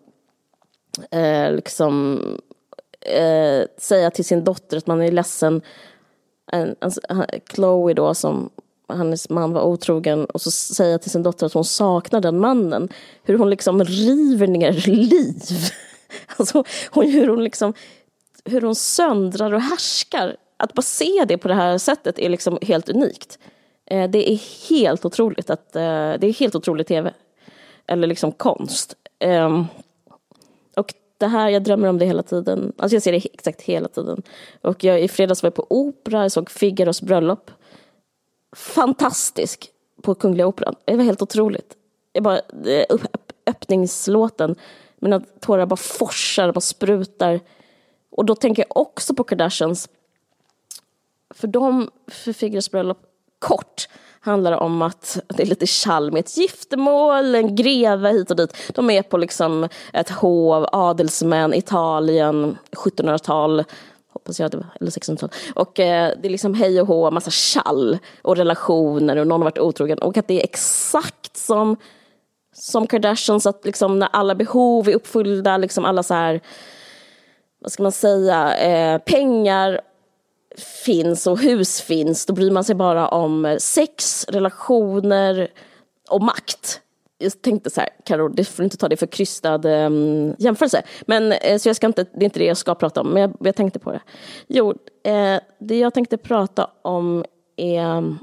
[1.11, 2.19] eh, liksom
[3.05, 5.61] eh, säga till sin dotter att man är ledsen
[6.51, 6.91] en, en,
[7.53, 8.49] Chloe då som
[8.89, 12.89] hennes man var otrogen och så säga till sin dotter att hon saknar den mannen.
[13.23, 15.41] Hur hon liksom river ner liv.
[16.37, 17.73] Alltså hon, hur hon liksom
[18.45, 20.35] hur hon söndrar och härskar.
[20.57, 23.39] Att bara se det på det här sättet är liksom helt unikt.
[23.85, 25.81] Eh, det är helt otroligt att eh,
[26.19, 27.13] det är helt otroligt tv.
[27.87, 28.95] Eller liksom konst.
[29.19, 29.63] Eh,
[31.17, 32.73] det här, jag drömmer om det hela tiden.
[32.77, 34.23] Alltså jag ser det exakt hela tiden.
[34.61, 37.51] Och jag, i fredags var jag på opera, jag såg Figaros bröllop.
[38.55, 39.69] Fantastisk
[40.01, 40.75] på Kungliga Operan.
[40.85, 41.75] Det var helt otroligt.
[42.13, 42.41] Jag bara,
[43.47, 44.55] öppningslåten,
[44.99, 47.39] mina tårar bara forsar, bara sprutar.
[48.11, 49.89] Och då tänker jag också på Kardashians.
[51.33, 52.99] För de, för Figaros bröllop,
[53.39, 53.87] kort
[54.25, 58.57] handlar om att det är lite tjall med ett giftermål, en greve hit och dit.
[58.73, 63.63] De är på liksom ett hov, adelsmän, Italien, 1700-tal,
[64.13, 65.29] hoppas jag, det var, eller 1600-tal.
[65.55, 69.45] Och eh, det är liksom hej och hå, massa tjall och relationer och någon har
[69.45, 69.97] varit otrogen.
[69.97, 71.77] Och att det är exakt som,
[72.55, 76.41] som Kardashians, att liksom när alla behov är uppfyllda, liksom alla så här,
[77.59, 79.81] vad ska man säga, eh, pengar
[80.85, 85.51] finns och hus finns, då bryr man sig bara om eh, sex, relationer
[86.09, 86.81] och makt.
[87.17, 90.83] Jag tänkte så här, Karo, du får inte ta det för krystad um, jämförelse.
[91.07, 93.21] Men, eh, så jag ska inte, det är inte det jag ska prata om, men
[93.21, 94.01] jag, jag tänkte på det.
[94.47, 97.25] Jo, eh, det jag tänkte prata om
[97.55, 98.15] är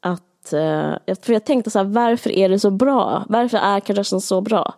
[0.00, 3.24] att, eh, för jag tänkte så här, varför är det så bra?
[3.28, 4.74] Varför är Kardashian så bra?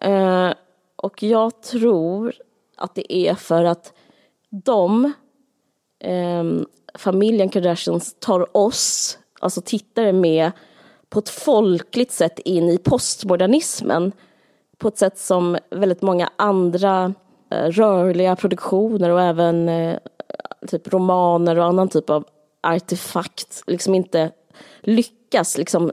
[0.00, 0.52] Eh,
[0.96, 2.34] och jag tror
[2.76, 3.92] att det är för att
[4.50, 5.12] de,
[6.00, 6.44] eh,
[6.94, 10.50] familjen Kardashians, tar oss, alltså tittare med
[11.08, 14.12] på ett folkligt sätt in i postmodernismen
[14.78, 17.14] på ett sätt som väldigt många andra
[17.50, 19.98] eh, rörliga produktioner och även eh,
[20.66, 22.24] typ romaner och annan typ av
[22.62, 24.30] artefakt liksom inte
[24.80, 25.92] lyckas liksom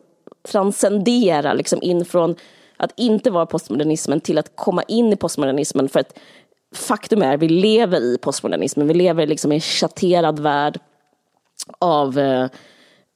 [0.51, 2.35] transcendera liksom in från
[2.77, 6.19] att inte vara postmodernismen till att komma in i postmodernismen för att
[6.75, 10.79] faktum är, vi lever i postmodernismen, vi lever liksom i en chatterad värld
[11.79, 12.47] av eh,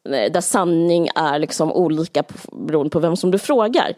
[0.03, 3.93] där sanning är liksom olika beroende på vem som du frågar.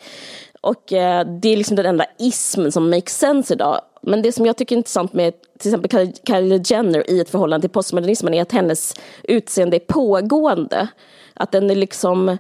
[0.62, 3.82] Och eh, det är liksom den enda ismen som makes sense idag.
[4.02, 7.62] Men det som jag tycker är intressant med till exempel Kylie Jenner i ett förhållande
[7.62, 10.88] till postmodernismen är att hennes utseende är pågående.
[11.34, 12.38] Att den är liksom,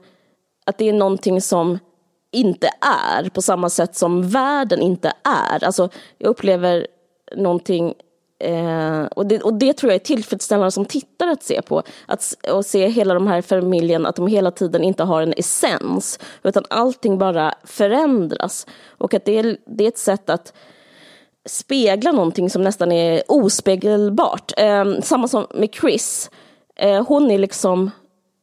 [0.66, 1.80] att det är någonting som
[2.32, 5.64] inte är på samma sätt som världen inte är.
[5.64, 6.88] Alltså, jag upplever
[7.36, 7.94] någonting
[8.44, 11.84] Eh, och, det, och det tror jag är tillfredsställande som tittare att se på.
[12.06, 16.20] Att och se hela de här familjen, att de hela tiden inte har en essens.
[16.44, 18.68] Utan allting bara förändras.
[18.88, 20.54] Och att det är, det är ett sätt att
[21.46, 24.52] spegla någonting som nästan är ospegelbart.
[24.58, 26.32] Eh, samma som med Chris.
[26.76, 27.92] Eh, hon är liksom,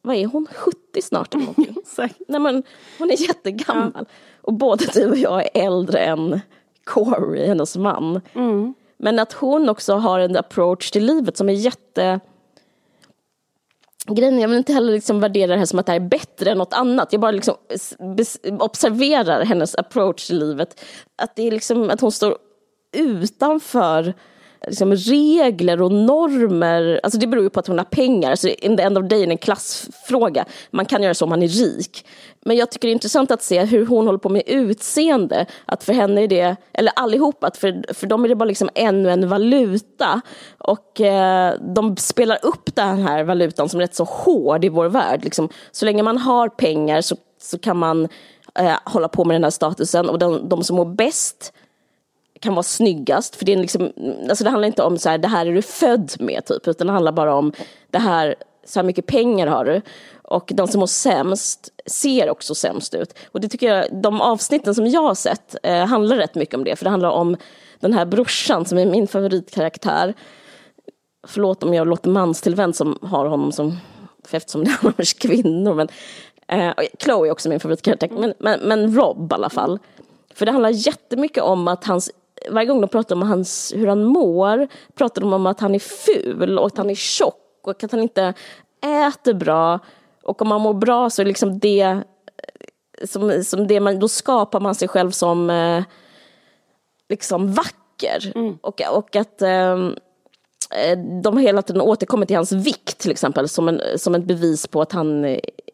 [0.01, 1.75] vad är hon, 70 snart eller någonting?
[2.27, 2.63] Nej men
[2.97, 3.91] hon är jättegammal.
[3.95, 4.05] Ja.
[4.41, 6.41] Och både du och jag är äldre än
[6.83, 8.21] Corey, hennes man.
[8.33, 8.73] Mm.
[9.03, 12.19] Men att hon också har en approach till livet som är jätte...
[14.05, 16.51] Grejen jag vill inte heller liksom värdera det här som att det här är bättre
[16.51, 17.07] än något annat.
[17.11, 17.55] Jag bara liksom
[18.59, 20.85] observerar hennes approach till livet.
[21.15, 22.37] Att, det är liksom, att hon står
[22.91, 24.13] utanför
[24.67, 26.99] liksom, regler och normer.
[27.03, 28.35] Alltså det beror ju på att hon har pengar.
[28.35, 30.45] Så in the end of day är en klassfråga.
[30.71, 32.05] Man kan göra så om man är rik.
[32.45, 35.45] Men jag tycker det är intressant att se hur hon håller på med utseende.
[35.65, 38.69] Att för henne är det, eller allihopa, att för, för dem är det bara liksom
[38.75, 40.21] ännu en valuta.
[40.57, 45.23] Och eh, de spelar upp den här valutan som rätt så hård i vår värld.
[45.23, 48.07] Liksom, så länge man har pengar så, så kan man
[48.55, 50.09] eh, hålla på med den här statusen.
[50.09, 51.53] Och de, de som mår bäst
[52.41, 53.35] kan vara snyggast.
[53.35, 53.91] För det, är liksom,
[54.29, 56.87] alltså det handlar inte om så här, det här är du född med, typ, utan
[56.87, 57.53] det handlar bara om
[57.91, 58.35] det här,
[58.65, 59.81] så här mycket pengar har du.
[60.23, 63.13] Och de som mår sämst ser också sämst ut.
[63.31, 66.63] Och det tycker jag, de avsnitten som jag har sett eh, handlar rätt mycket om
[66.63, 66.75] det.
[66.75, 67.37] För det handlar om
[67.79, 70.13] den här brorsan som är min favoritkaraktär.
[71.27, 73.77] Förlåt om jag låter manstillvänd som har honom som,
[74.25, 75.73] för eftersom det handlar om kvinnor.
[75.73, 75.87] Men,
[76.47, 79.79] eh, Chloe är också min favoritkaraktär, men, men, men Rob i alla fall.
[80.33, 82.11] För det handlar jättemycket om att hans
[82.49, 85.79] varje gång de pratar om hans, hur han mår pratar de om att han är
[85.79, 88.33] ful och att han är tjock och att han inte
[89.07, 89.79] äter bra.
[90.23, 91.99] Och om man mår bra så är liksom det,
[93.03, 95.83] som, som det man, då skapar man sig själv som eh,
[97.09, 98.31] liksom vacker.
[98.35, 98.57] Mm.
[98.61, 99.89] Och, och att eh,
[100.71, 104.23] Eh, de har hela tiden återkommit till hans vikt till exempel som, en, som ett
[104.23, 105.25] bevis på att han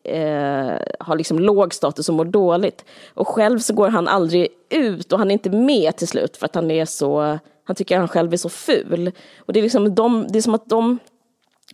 [0.03, 2.85] eh, har liksom låg status och mår dåligt.
[3.13, 6.45] Och själv så går han aldrig ut och han är inte med till slut för
[6.45, 9.11] att han är så, han tycker att han själv är så ful.
[9.37, 10.99] Och det är, liksom de, det är som att de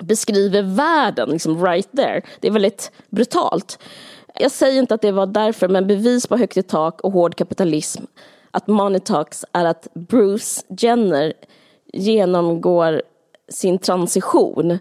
[0.02, 2.22] beskriver världen liksom right there.
[2.40, 3.80] Det är väldigt brutalt.
[4.36, 7.36] Jag säger inte att det var därför, men bevis på högt i tak och hård
[7.36, 8.04] kapitalism.
[8.52, 11.34] Att Money Talks är att Bruce Jenner
[11.94, 13.02] genomgår
[13.50, 14.80] sin transition.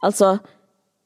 [0.00, 0.38] Alltså,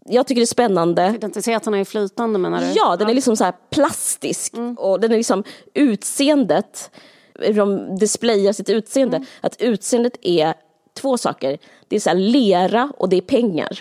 [0.05, 1.13] jag tycker det är spännande.
[1.17, 2.67] Identiteten är flytande menar du?
[2.67, 4.55] Ja, den är liksom så här plastisk.
[4.55, 4.75] Mm.
[4.75, 6.91] Och den är liksom utseendet
[7.35, 9.25] hur de displayar sitt utseende.
[9.41, 10.55] Att utseendet är
[10.95, 11.59] två saker.
[11.89, 13.81] Det är så lera och det är pengar.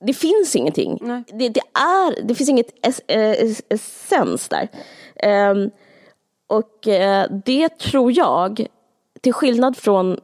[0.00, 0.98] Det finns ingenting.
[1.32, 4.68] Det, det, är, det finns inget es, es, essens där.
[5.16, 5.70] Ehm,
[6.46, 8.66] och eh, det tror jag,
[9.20, 10.20] till skillnad från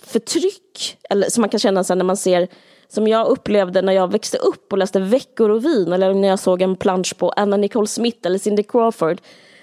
[0.00, 2.48] förtryck, eller som man kan känna sen när man ser,
[2.88, 6.38] som jag upplevde när jag växte upp och läste Veckor och vin, eller när jag
[6.38, 9.20] såg en plansch på Anna Nicole Smith eller Cindy Crawford,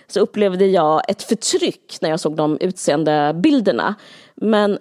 [0.07, 3.95] så upplevde jag ett förtryck när jag såg de utseendebilderna.
[4.35, 4.79] Men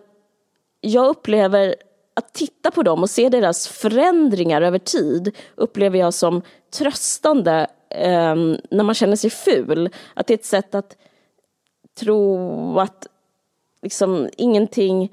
[0.81, 1.75] jag upplever
[2.15, 6.43] att titta på dem och se deras förändringar över tid upplever jag som
[6.79, 8.35] tröstande eh,
[8.71, 9.91] när man känner sig ful.
[10.15, 10.97] Att det är ett sätt att
[12.01, 13.07] tro att
[13.83, 15.13] liksom ingenting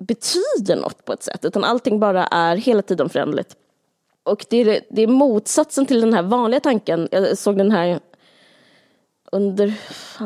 [0.00, 3.56] betyder något på ett sätt, utan allting bara är hela tiden föränderligt.
[4.22, 7.08] Och det är, det är motsatsen till den här vanliga tanken.
[7.10, 8.00] Jag såg den här
[9.32, 9.74] under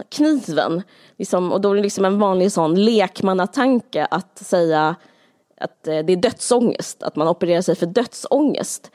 [0.08, 0.82] kniven.
[1.18, 4.96] Liksom, och då är det liksom en vanlig sån lekmannatanke att säga
[5.60, 8.90] att eh, det är dödsångest, att man opererar sig för dödsångest.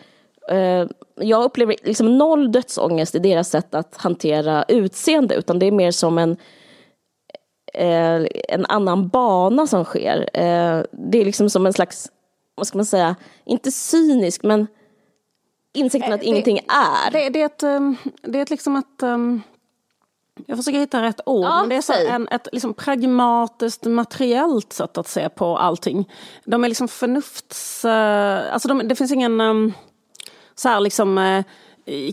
[0.50, 5.72] Eh, jag upplever liksom noll dödsångest i deras sätt att hantera utseende, utan det är
[5.72, 6.38] mer som en,
[7.74, 10.30] eh, en annan bana som sker.
[10.92, 12.08] Det är liksom som en slags,
[12.56, 13.16] vad ska man säga,
[13.46, 14.68] inte cynisk, men
[15.74, 17.12] insikten att det, ingenting är.
[17.12, 19.42] Det, det, är ett, um, det är ett liksom ett um,
[20.46, 24.74] jag försöker hitta rätt ord, Ja, men det är så en, ett liksom pragmatiskt materiellt
[24.74, 26.10] sätt att se på allting.
[26.46, 27.86] De är liksom förnufts...
[27.86, 29.74] eh, alltså de, det finns ingen um,
[30.56, 31.44] så här liksom eh,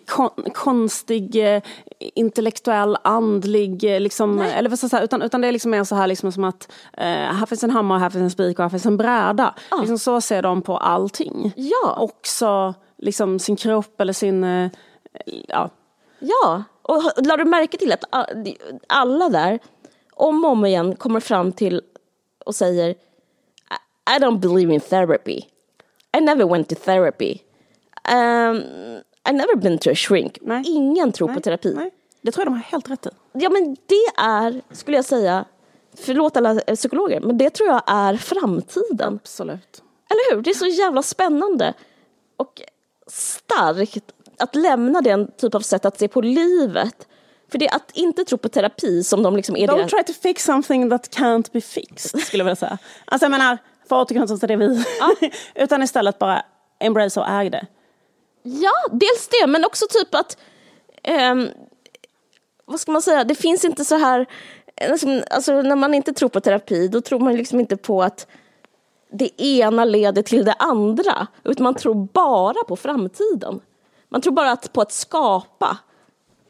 [0.06, 1.62] kon, konstig, eh,
[1.98, 5.84] intellektuell, andlig, eh, liksom, eller vad ska jag säga, utan, utan det är liksom mer
[5.84, 8.62] så här liksom som att eh, här finns en hammare, här finns en spik och
[8.62, 9.54] här finns en bräda.
[9.80, 11.52] Liksom så ser de på allting.
[11.56, 11.96] Ja.
[11.98, 14.44] Också liksom sin kropp eller sin...
[14.44, 14.70] eh,
[15.48, 15.70] ja,
[16.18, 18.26] Ja, och lade du märke till att a-
[18.86, 19.58] alla där
[20.14, 21.82] om och om igen kommer fram till
[22.44, 22.94] och säger I
[24.16, 25.40] I don't believe in therapy.
[26.18, 27.38] I never went to therapy.
[28.14, 28.62] Um,
[29.28, 30.38] I never been to a shrink.
[30.64, 31.90] Ingen tror på terapi.
[32.22, 33.10] Det tror jag de har helt rätt i.
[33.32, 35.44] Ja men det är, skulle jag säga,
[35.96, 39.20] förlåt alla eh, psykologer, men det tror jag är framtiden.
[39.22, 39.82] Absolut.
[40.10, 40.42] Eller hur?
[40.42, 41.74] Det är så jävla spännande
[42.36, 42.62] och
[43.06, 47.08] starkt att lämna den typ av sätt att se på livet.
[47.50, 49.90] För det är att inte tro på terapi som de liksom är Don't deras...
[49.90, 52.78] try to fix something that can't be fixed, skulle jag vilja säga.
[53.04, 53.58] Alltså jag menar,
[53.88, 54.84] för att återknyta till det vi...
[55.54, 56.42] Utan istället bara
[56.78, 57.66] embrace och äg det.
[58.46, 60.38] Ja, dels det, men också typ att...
[61.32, 61.48] um,
[62.64, 63.24] vad ska man säga?
[63.24, 64.26] Det finns inte så här...
[64.90, 68.26] Liksom, alltså, när man inte tror på terapi, då tror man liksom inte på att
[69.10, 71.26] det ena leder till det andra.
[71.44, 73.60] Utan man tror bara på framtiden.
[74.08, 75.78] Man tror bara att, på att skapa.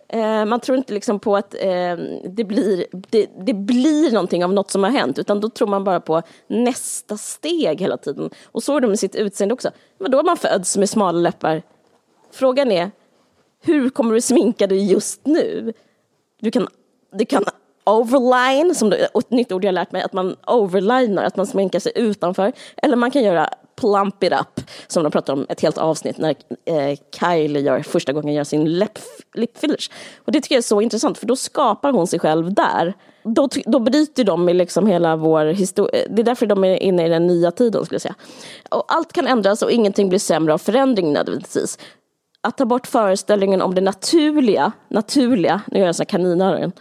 [0.09, 4.53] Eh, man tror inte liksom på att eh, det, blir, det, det blir någonting av
[4.53, 8.31] något som har hänt, utan då tror man bara på nästa steg hela tiden.
[8.45, 9.71] Och så är det med sitt utseende också.
[9.99, 11.63] Men då är man föds med smala läppar.
[12.37, 12.91] Frågan är,
[13.63, 15.73] hur kommer du sminka dig just nu?
[16.41, 16.69] Du kan,
[17.13, 17.45] du kan
[17.85, 21.47] overline, som det, ett nytt ord jag har lärt mig, att man overlinar, att man
[21.47, 22.53] sminkar sig utanför.
[22.77, 26.35] Eller man kan göra plump it up, som de pratar om ett helt avsnitt när
[26.65, 28.99] eh, Kylie gör, första gången gör sin lip,
[29.35, 29.91] lip fillers.
[30.25, 32.95] Och det tycker jag är så intressant, för då skapar hon sig själv där.
[33.23, 36.03] Då, då bryter de med liksom hela vår historia.
[36.03, 38.15] Eh, det är därför de är inne i den nya tiden, skulle jag säga.
[38.71, 41.79] Och allt kan ändras och ingenting blir sämre av förändring nödvändigtvis
[42.47, 46.73] att ta bort föreställningen om det naturliga, naturliga, nu gör jag en sån här kaninöron,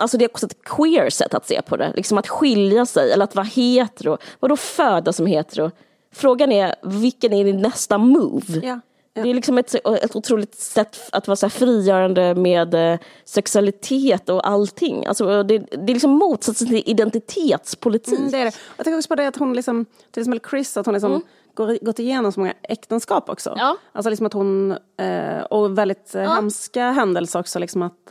[0.00, 3.12] Alltså det är också ett queer sätt att se på det, liksom att skilja sig
[3.12, 4.18] eller att vara hetero.
[4.40, 5.70] Vadå födas som hetero?
[6.14, 8.60] Frågan är, vilken är din nästa move?
[8.62, 8.80] Ja,
[9.12, 14.48] Det är liksom ett, ett otroligt sätt att vara så frigörande med eh, sexualitet och
[14.48, 15.06] allting.
[15.06, 18.18] Alltså det, det är liksom motsatsen till identitetspolitik.
[18.18, 18.52] Mm, det är det.
[18.76, 21.22] Jag tänker också på det att hon liksom, till exempel Chris, att hon liksom Mm.
[21.66, 23.54] Gått igenom så många äktenskap också.
[23.56, 23.76] Ja.
[23.92, 28.10] Alltså liksom att hon, eh, och väldigt eh, hemska händelser också, liksom att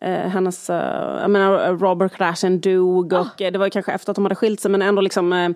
[0.00, 0.76] eh, eh, hennes, eh,
[1.20, 4.34] jag menar Robert Kardashian dog och eh, det var ju kanske efter att de hade
[4.34, 5.48] skilt sig men ändå liksom eh,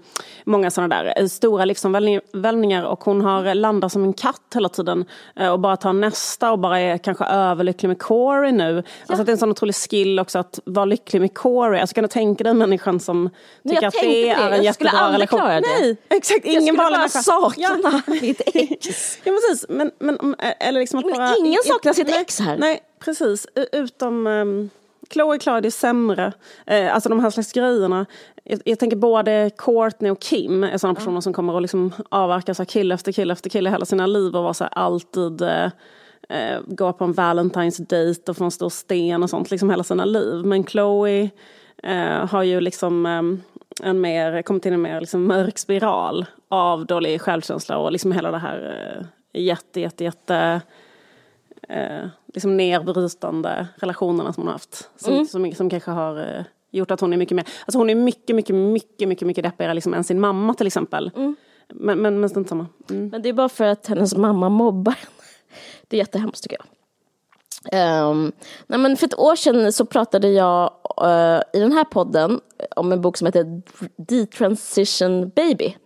[0.44, 4.68] många sådana där eh, stora livsomvälvningar och hon har eh, landat som en katt hela
[4.68, 5.04] tiden
[5.36, 8.76] eh, och bara tar nästa och bara är kanske överlycklig med Corey nu.
[9.06, 11.80] Alltså att det är en sån otrolig skill också att vara lycklig med Corey.
[11.80, 13.30] Alltså kan du tänka dig människan som
[13.62, 14.28] Men tycker att det tänkte det.
[14.30, 15.38] är en Jag skulle jättebra relation?
[15.38, 15.66] klara det.
[15.80, 16.44] Nej, exakt.
[16.46, 18.00] Jag Ingen skulle bara sakna Ja.
[18.06, 19.18] mitt ex.
[19.24, 21.36] Ja precis, men, men eller liksom att Men bara...
[21.36, 22.56] ingen saknar sitt nej, ex här.
[22.56, 23.46] Nej, precis.
[23.72, 24.70] Utom um,
[25.12, 26.32] Chloe Claudia är sämre.
[26.66, 28.06] Eh, alltså de här slags grejerna.
[28.44, 32.54] Jag, jag tänker både Courtney och Kim är sådana personer som kommer att liksom avverka
[32.54, 35.70] så kille efter kille efter kille hela sina liv och vara så alltid eh,
[36.28, 39.84] eh, gå på en Valentine's date och få en stor sten och sånt liksom hela
[39.84, 40.44] sina liv.
[40.44, 41.30] Men Chloe
[41.82, 43.22] eh, har ju liksom eh,
[43.88, 48.12] en mer, kommit in i en mer liksom mörk spiral av dålig självkänsla och liksom
[48.12, 48.98] hela det här
[49.32, 50.60] eh, jätte, jätte, jätte
[51.72, 54.90] eh, liksom nedbrytande relationerna som hon har haft.
[54.96, 55.26] Som, Mm.
[55.26, 58.36] som, som kanske har eh, gjort att hon är mycket mer, alltså hon är mycket,
[58.36, 61.10] mycket, mycket, mycket, mycket deppigare liksom än sin mamma till exempel.
[61.74, 62.66] Men, men, men strunt samma.
[62.90, 63.08] Mm.
[63.08, 65.06] Men det är bara för att hennes mamma mobbar henne.
[65.88, 66.66] Det är jättehemskt tycker jag.
[67.72, 68.32] Ehm,
[68.66, 70.70] nej men för ett år sedan så pratade jag
[71.02, 72.40] eh, i den här podden
[72.76, 73.62] om en bok som heter
[73.96, 75.76] Detransition Baby.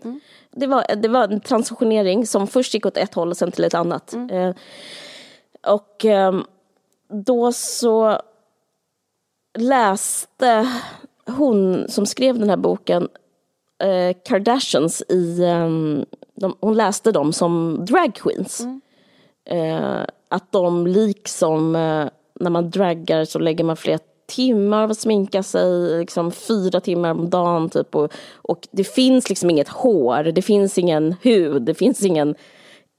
[0.53, 3.65] Det, var, det var en transitionering som först gick åt ett håll och sen till
[3.65, 4.15] ett annat.
[4.15, 4.51] Eh,
[5.67, 6.45] och ehm,
[7.09, 8.21] då så
[9.59, 10.69] läste
[11.27, 13.09] hon som skrev den här boken
[13.83, 16.05] eh, Kardashians i, ehm,
[16.35, 18.67] de, hon läste dem som drag queens.
[19.51, 22.09] Eh, att de liksom, eh,
[22.41, 27.11] när man draggar så lägger man flera timmar av att sminka sig, liksom fyra timmar
[27.11, 27.95] om dagen typ.
[27.95, 32.35] Och, och det finns liksom inget hår, det finns ingen hud, det finns ingen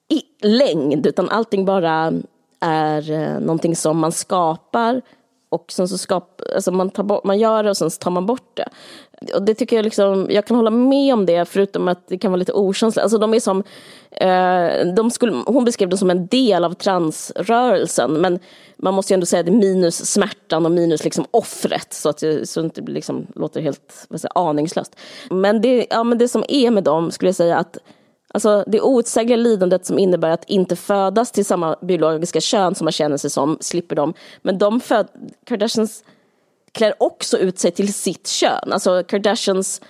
[0.09, 2.13] i, längd, utan allting bara
[2.59, 5.01] är eh, någonting som man skapar
[5.49, 8.11] och sen så skap, alltså man, tar bort, man gör det och sen så tar
[8.11, 8.69] man bort det.
[9.35, 12.31] Och det tycker jag liksom, jag kan hålla med om det förutom att det kan
[12.31, 13.03] vara lite okänsligt.
[13.03, 13.63] Alltså de är som,
[14.11, 18.39] eh, de skulle, hon beskrev det som en del av transrörelsen men
[18.77, 22.49] man måste ju ändå säga det minus smärtan och minus liksom offret så att det,
[22.49, 24.95] så att det liksom låter helt vad säger, aningslöst.
[25.29, 27.77] Men det, ja, men det som är med dem skulle jag säga att
[28.37, 32.91] Alltså det outsägliga lidandet som innebär att inte födas till samma biologiska kön som man
[32.91, 34.13] känner sig som, slipper de.
[34.41, 35.07] Men de föd,
[35.45, 36.03] Kardashians
[36.71, 38.73] klär också ut sig till sitt kön.
[38.73, 39.81] Alltså Kardashians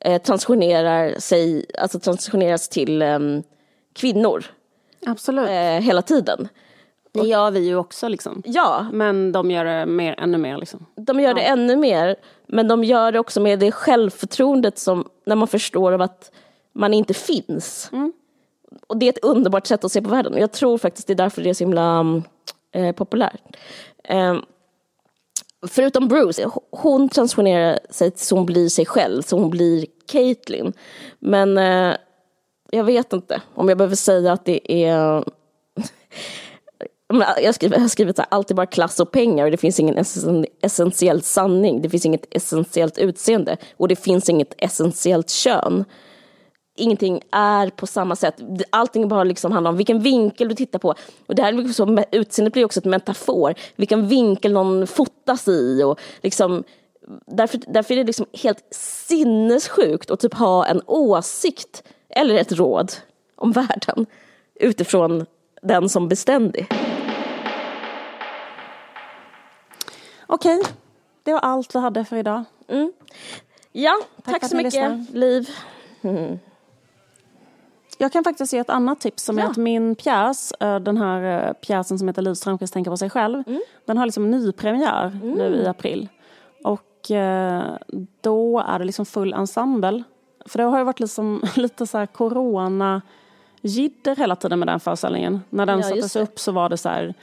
[0.00, 3.42] eh, transitionerar sig, alltså transitioneras till em,
[3.92, 4.44] kvinnor.
[5.06, 5.48] Absolut.
[5.48, 6.48] Eh, hela tiden.
[7.12, 8.42] Det gör vi ju också liksom.
[8.44, 8.86] Ja.
[8.92, 10.86] Men de gör det mer, ännu mer liksom.
[10.96, 15.36] De gör det ännu mer, men de gör det också med det självförtroendet som när
[15.36, 16.30] man förstår av att
[16.76, 17.90] man inte finns.
[18.86, 20.36] Och det är ett underbart sätt att se på världen.
[20.36, 22.22] Jag tror faktiskt det är därför det är så himla
[22.72, 23.56] eh, populärt.
[24.04, 24.36] Eh,
[25.68, 30.72] förutom Bruce, hon transformerar sig så hon blir sig själv, så hon blir Caitlyn.
[31.18, 31.96] Men eh,
[32.70, 35.24] jag vet inte om jag behöver säga att det är
[37.42, 39.80] Jag, skriver, jag har skrivit här, allt är bara klass och pengar och det finns
[39.80, 45.84] ingen essen- essentiell sanning, det finns inget essentiellt utseende och det finns inget essentiellt kön.
[46.76, 48.40] Ingenting är på samma sätt.
[48.70, 50.94] Allting bara liksom handlar om vilken vinkel du tittar på.
[51.26, 53.54] Och det här är liksom, utseendet blir också ett metafor.
[53.76, 55.82] Vilken vinkel någon fotas i.
[55.82, 56.64] Och liksom,
[57.26, 62.92] därför, därför är det liksom helt sinnessjukt att typ ha en åsikt eller ett råd
[63.36, 64.06] om världen
[64.54, 65.26] utifrån
[65.62, 66.68] den som beständig.
[70.26, 70.62] Okej,
[71.22, 72.44] det var allt vi hade för idag.
[73.72, 75.10] Ja, tack, att så mycket.
[75.14, 75.50] Liv.
[77.98, 81.46] Jag kan faktiskt ge ett annat tips som är att min pjäs, eh, den här
[81.48, 83.42] eh, pjäsen som heter Liv Strömquist tänker på sig själv,
[83.84, 86.08] den har liksom nypremiär nu i april.
[86.64, 87.62] Och eh,
[88.20, 90.02] då är det liksom full ensemble.
[90.46, 93.02] För det har ju varit liksom, lite så här corona
[93.60, 95.40] jidder hela tiden med den föreställningen.
[95.50, 97.14] När den Ja, sattes upp så var det så här,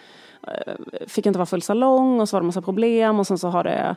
[1.08, 3.64] fick inte vara full salong och så var det massa problem och sen så har
[3.64, 3.96] det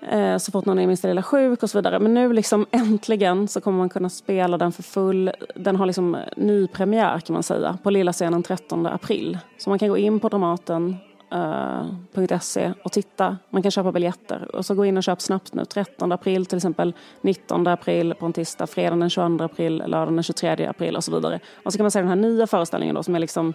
[0.00, 1.98] eh, så fort någon är minsta lilla sjuk och så vidare.
[1.98, 5.30] Men nu liksom äntligen så kommer man kunna spela den för full.
[5.54, 9.38] Den har liksom eh, nypremiär kan man säga på lilla scenen 13 april.
[9.58, 13.36] Så man kan gå in på dramaten.se eh, och titta.
[13.50, 15.64] Man kan köpa biljetter och så gå in och köp snabbt nu.
[15.64, 20.22] 13 april till exempel, 19 april på en tisdag, fredagen den 22 april, lördagen den
[20.22, 21.40] 23 april och så vidare.
[21.64, 23.54] Och så kan man se den här nya föreställningen då som är liksom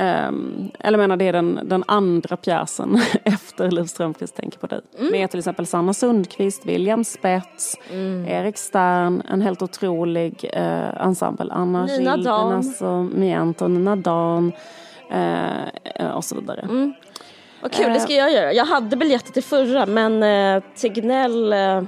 [0.00, 4.80] Um, eller menar det är den, den andra pjäsen efter Liv Strömquist tänker på dig.
[5.10, 7.78] Med till exempel Sanna Sundqvist, William Spets,
[8.26, 11.52] Erik Stern, en helt otrolig uh, ensemble.
[11.52, 12.52] Anna Nina Dan.
[12.52, 14.52] Alltså, Miento, Nina Dan
[15.14, 16.92] uh, och så vidare.
[17.64, 18.52] Vad kul, det ska jag göra.
[18.52, 21.82] Jag hade biljetter till förra men eh, Tegnell eh,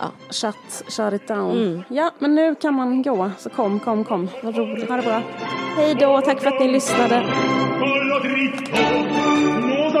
[0.00, 0.56] Ja, shut,
[0.88, 1.84] shut it down.
[1.88, 3.30] Ja, men nu kan man gå.
[3.38, 4.28] Så kom, kom, kom.
[4.42, 4.88] Vad roligt.
[4.88, 5.22] Ha det bra.
[5.76, 7.22] Hej då, tack för att ni lyssnade.
[7.78, 8.82] collo dritto,
[9.66, 10.00] muso